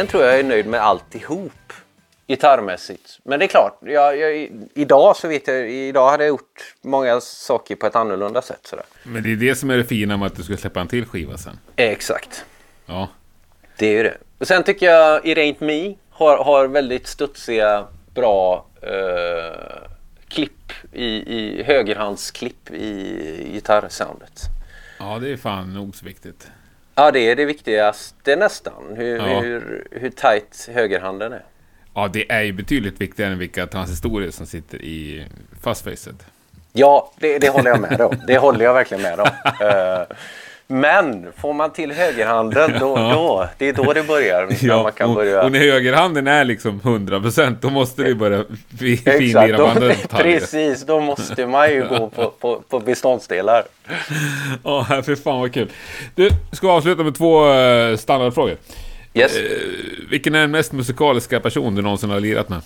Egentligen 0.00 0.20
tror 0.20 0.24
jag 0.24 0.32
jag 0.32 0.40
är 0.40 0.48
nöjd 0.48 0.66
med 0.66 0.80
alltihop 0.80 1.72
gitarrmässigt. 2.26 3.18
Men 3.22 3.38
det 3.38 3.44
är 3.44 3.48
klart, 3.48 3.78
jag, 3.82 4.18
jag, 4.18 4.50
idag 4.74 5.16
så 5.16 5.28
vet 5.28 5.48
jag, 5.48 5.70
idag 5.70 6.10
hade 6.10 6.24
jag 6.24 6.28
gjort 6.28 6.74
många 6.82 7.20
saker 7.20 7.76
på 7.76 7.86
ett 7.86 7.96
annorlunda 7.96 8.42
sätt. 8.42 8.60
Sådär. 8.66 8.84
Men 9.02 9.22
det 9.22 9.32
är 9.32 9.36
det 9.36 9.54
som 9.54 9.70
är 9.70 9.76
det 9.76 9.84
fina 9.84 10.16
med 10.16 10.26
att 10.26 10.36
du 10.36 10.42
ska 10.42 10.56
släppa 10.56 10.80
en 10.80 10.88
till 10.88 11.06
skiva 11.06 11.38
sen. 11.38 11.58
Exakt, 11.76 12.44
Ja. 12.86 13.08
det 13.78 13.86
är 13.86 13.92
ju 13.92 14.02
det. 14.02 14.16
Och 14.38 14.46
sen 14.46 14.62
tycker 14.62 14.86
jag 14.86 15.26
It 15.26 15.38
Ain't 15.38 15.64
Me 15.64 15.94
har, 16.10 16.44
har 16.44 16.66
väldigt 16.68 17.06
studsiga, 17.06 17.86
bra 18.14 18.66
eh, 18.82 19.88
klipp 20.28 20.72
i, 20.92 21.04
i 21.06 21.62
högerhandsklipp 21.62 22.70
i 22.70 23.50
gitarrsoundet. 23.52 24.40
Ja, 24.98 25.18
det 25.18 25.32
är 25.32 25.36
fan 25.36 25.74
nog 25.74 25.96
så 25.96 26.04
viktigt. 26.06 26.50
Ja, 27.00 27.10
det 27.10 27.20
är 27.20 27.36
det 27.36 27.44
viktigaste 27.44 28.36
nästan. 28.36 28.82
Hur, 28.96 29.16
Ja. 29.18 29.40
hur, 29.40 29.88
hur 29.90 30.10
tight 30.10 30.68
högerhanden 30.74 31.32
är. 31.32 31.44
Ja, 31.94 32.08
det 32.12 32.32
är 32.32 32.42
ju 32.42 32.52
betydligt 32.52 33.00
viktigare 33.00 33.32
än 33.32 33.38
vilka 33.38 33.66
transistorier 33.66 34.30
som 34.30 34.46
sitter 34.46 34.78
i 34.82 35.26
fastfacet. 35.62 36.26
Ja, 36.72 37.12
det, 37.18 37.38
det 37.38 37.48
håller 37.48 37.70
jag 37.70 37.80
med 37.80 38.00
om. 38.00 38.16
Det 38.26 38.38
håller 38.38 38.64
jag 38.64 38.74
verkligen 38.74 39.02
med 39.02 39.20
om. 39.20 39.28
Men 40.70 41.32
får 41.36 41.52
man 41.52 41.72
till 41.72 41.92
högerhanden, 41.92 42.72
då, 42.80 42.96
då, 42.96 43.48
det 43.58 43.68
är 43.68 43.72
då 43.72 43.92
det 43.92 44.02
börjar. 44.02 44.66
när 44.66 44.82
man 44.82 44.92
kan 44.92 45.10
och, 45.10 45.16
börja... 45.16 45.42
och 45.42 45.52
när 45.52 45.58
högerhanden 45.58 46.26
är 46.26 46.44
liksom 46.44 46.80
100% 46.80 47.56
då 47.60 47.70
måste 47.70 48.02
du 48.02 48.14
börja 48.14 48.44
finlira 48.78 49.46
detaljer. 49.74 50.06
precis. 50.22 50.82
Då 50.82 51.00
måste 51.00 51.46
man 51.46 51.70
ju 51.70 51.88
gå 51.88 52.08
på, 52.08 52.30
på, 52.30 52.62
på 52.68 52.80
beståndsdelar. 52.80 53.64
Ja, 54.64 55.02
för 55.04 55.14
fan 55.14 55.40
vad 55.40 55.54
kul. 55.54 55.70
Du, 56.14 56.30
ska 56.52 56.66
vi 56.66 56.72
avsluta 56.72 57.02
med 57.02 57.14
två 57.14 57.52
eh, 57.52 57.96
standardfrågor. 57.96 58.56
Yes. 59.14 59.36
Eh, 59.36 59.42
vilken 60.10 60.34
är 60.34 60.40
den 60.40 60.50
mest 60.50 60.72
musikaliska 60.72 61.40
person 61.40 61.74
du 61.74 61.82
någonsin 61.82 62.10
har 62.10 62.20
lirat 62.20 62.48
med? 62.48 62.60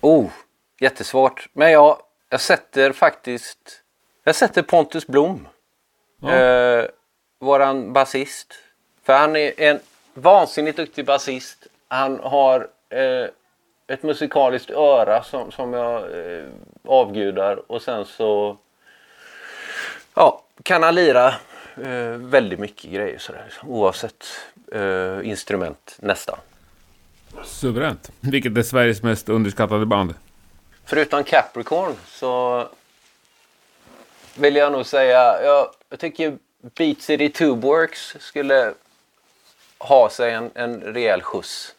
Oh, 0.00 0.30
jättesvårt. 0.80 1.48
Men 1.52 1.72
jag, 1.72 1.96
jag 2.30 2.40
sätter 2.40 2.92
faktiskt... 2.92 3.82
Jag 4.24 4.34
sätter 4.34 4.62
Pontus 4.62 5.06
Blom. 5.06 5.48
Ja. 6.22 6.34
Eh, 6.34 6.84
våran 7.38 7.92
basist. 7.92 8.54
För 9.02 9.12
han 9.12 9.36
är 9.36 9.60
en 9.60 9.80
vansinnigt 10.14 10.76
duktig 10.76 11.06
basist. 11.06 11.66
Han 11.88 12.20
har 12.20 12.68
eh, 12.88 13.28
ett 13.86 14.02
musikaliskt 14.02 14.70
öra 14.70 15.22
som, 15.22 15.52
som 15.52 15.72
jag 15.72 16.02
eh, 16.02 16.44
avgudar. 16.84 17.72
Och 17.72 17.82
sen 17.82 18.04
så 18.04 18.56
ja, 20.14 20.42
kan 20.62 20.82
han 20.82 20.94
lira 20.94 21.28
eh, 21.76 22.08
väldigt 22.18 22.58
mycket 22.58 22.90
grejer 22.90 23.18
sådär. 23.18 23.42
Liksom, 23.44 23.68
oavsett 23.68 24.24
eh, 24.72 25.28
instrument 25.28 25.96
nästan. 26.00 26.38
Suveränt. 27.44 28.10
Vilket 28.20 28.56
är 28.56 28.62
Sveriges 28.62 29.02
mest 29.02 29.28
underskattade 29.28 29.86
band? 29.86 30.14
Förutom 30.84 31.24
Capricorn 31.24 31.94
så 32.06 32.64
vill 34.34 34.56
jag 34.56 34.72
nog 34.72 34.86
säga, 34.86 35.42
jag, 35.42 35.70
jag 35.90 35.98
tycker 35.98 36.38
Beat 36.74 37.00
City 37.02 37.28
Tubeworks 37.28 38.16
skulle 38.20 38.74
ha 39.78 40.10
sig 40.10 40.32
en, 40.32 40.50
en 40.54 40.80
rejäl 40.80 41.22
skjuts. 41.22 41.74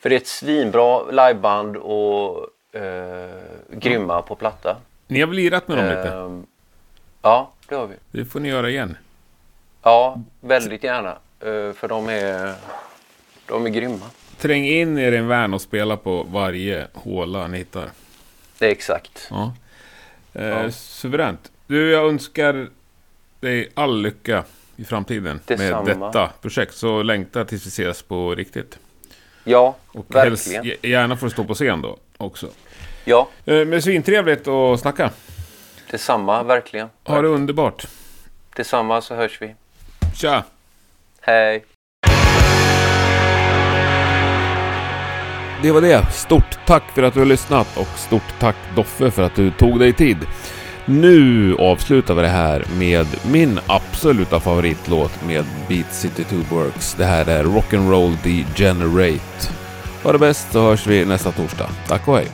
För 0.00 0.08
det 0.08 0.14
är 0.16 0.20
ett 0.20 0.26
svinbra 0.26 1.10
liveband 1.10 1.76
och 1.76 2.46
eh, 2.80 3.40
grymma 3.70 4.22
på 4.22 4.34
platta. 4.36 4.76
Ni 5.06 5.20
har 5.20 5.26
väl 5.26 5.36
lirat 5.36 5.68
med 5.68 5.76
dem 5.78 5.86
lite? 5.86 6.08
Ehm, 6.14 6.46
ja, 7.22 7.52
det 7.68 7.74
har 7.74 7.86
vi. 7.86 7.94
Det 8.12 8.24
får 8.24 8.40
ni 8.40 8.48
göra 8.48 8.70
igen. 8.70 8.96
Ja, 9.82 10.20
väldigt 10.40 10.84
gärna. 10.84 11.10
Eh, 11.40 11.72
för 11.72 11.88
de 11.88 12.08
är, 12.08 12.54
de 13.46 13.66
är 13.66 13.70
grymma. 13.70 14.04
Träng 14.38 14.64
in 14.66 14.98
i 14.98 15.10
din 15.10 15.28
van 15.28 15.54
och 15.54 15.60
spela 15.62 15.96
på 15.96 16.22
varje 16.22 16.86
håla 16.94 17.46
ni 17.46 17.58
hittar. 17.58 17.90
Det 18.58 18.66
är 18.66 18.70
exakt. 18.70 19.26
Ja. 19.30 19.52
Eh, 20.34 20.48
Ja. 20.48 20.70
Suveränt. 20.70 21.52
Du, 21.66 21.90
jag 21.90 22.08
önskar 22.08 22.68
dig 23.40 23.68
all 23.74 24.02
lycka 24.02 24.44
i 24.76 24.84
framtiden 24.84 25.40
Detsamma. 25.46 25.82
med 25.82 25.96
detta 26.00 26.30
projekt. 26.42 26.74
Så 26.74 27.02
längtar 27.02 27.44
tills 27.44 27.66
vi 27.66 27.68
ses 27.68 28.02
på 28.02 28.34
riktigt. 28.34 28.78
Ja, 29.44 29.76
Och 29.88 30.14
helst, 30.14 30.46
verkligen. 30.52 30.64
g- 30.82 30.88
gärna 30.90 31.16
får 31.16 31.26
du 31.26 31.30
stå 31.30 31.44
på 31.44 31.54
scen 31.54 31.82
då 31.82 31.96
också. 32.16 32.48
Ja, 33.04 33.28
Eh, 33.44 33.64
men 33.64 33.82
svintrevligt 33.82 34.48
att 34.48 34.80
snacka. 34.80 35.10
detsamma, 35.90 36.42
verkligen. 36.42 36.88
Ha 37.04 37.22
det 37.22 37.28
underbart. 37.28 37.86
Detsamma 38.56 39.00
så 39.00 39.14
hörs 39.14 39.42
vi. 39.42 39.54
Tja! 40.16 40.44
Hej! 41.20 41.64
Det 45.62 45.72
var 45.72 45.80
det. 45.80 46.06
Stort 46.12 46.58
tack 46.66 46.82
för 46.94 47.02
att 47.02 47.14
du 47.14 47.18
har 47.20 47.26
lyssnat 47.26 47.76
och 47.76 47.98
stort 47.98 48.34
tack 48.40 48.56
Doffe 48.76 49.10
för 49.10 49.22
att 49.22 49.34
du 49.34 49.50
tog 49.50 49.78
dig 49.78 49.92
tid. 49.92 50.16
Nu 50.90 51.54
avslutar 51.54 52.14
vi 52.14 52.22
det 52.22 52.28
här 52.28 52.64
med 52.78 53.06
min 53.32 53.60
absoluta 53.66 54.40
favoritlåt 54.40 55.26
med 55.26 55.44
Beat 55.68 55.94
City 55.94 56.24
2 56.24 56.56
Works. 56.56 56.94
Det 56.94 57.04
här 57.04 57.28
är 57.28 57.44
Rock'n'Roll 57.44 58.16
Degenerate. 58.22 59.52
Ha 60.02 60.12
det 60.12 60.18
bäst 60.18 60.52
så 60.52 60.62
hörs 60.62 60.86
vi 60.86 61.04
nästa 61.04 61.32
torsdag. 61.32 61.70
Tack 61.88 62.08
och 62.08 62.16
hej! 62.16 62.26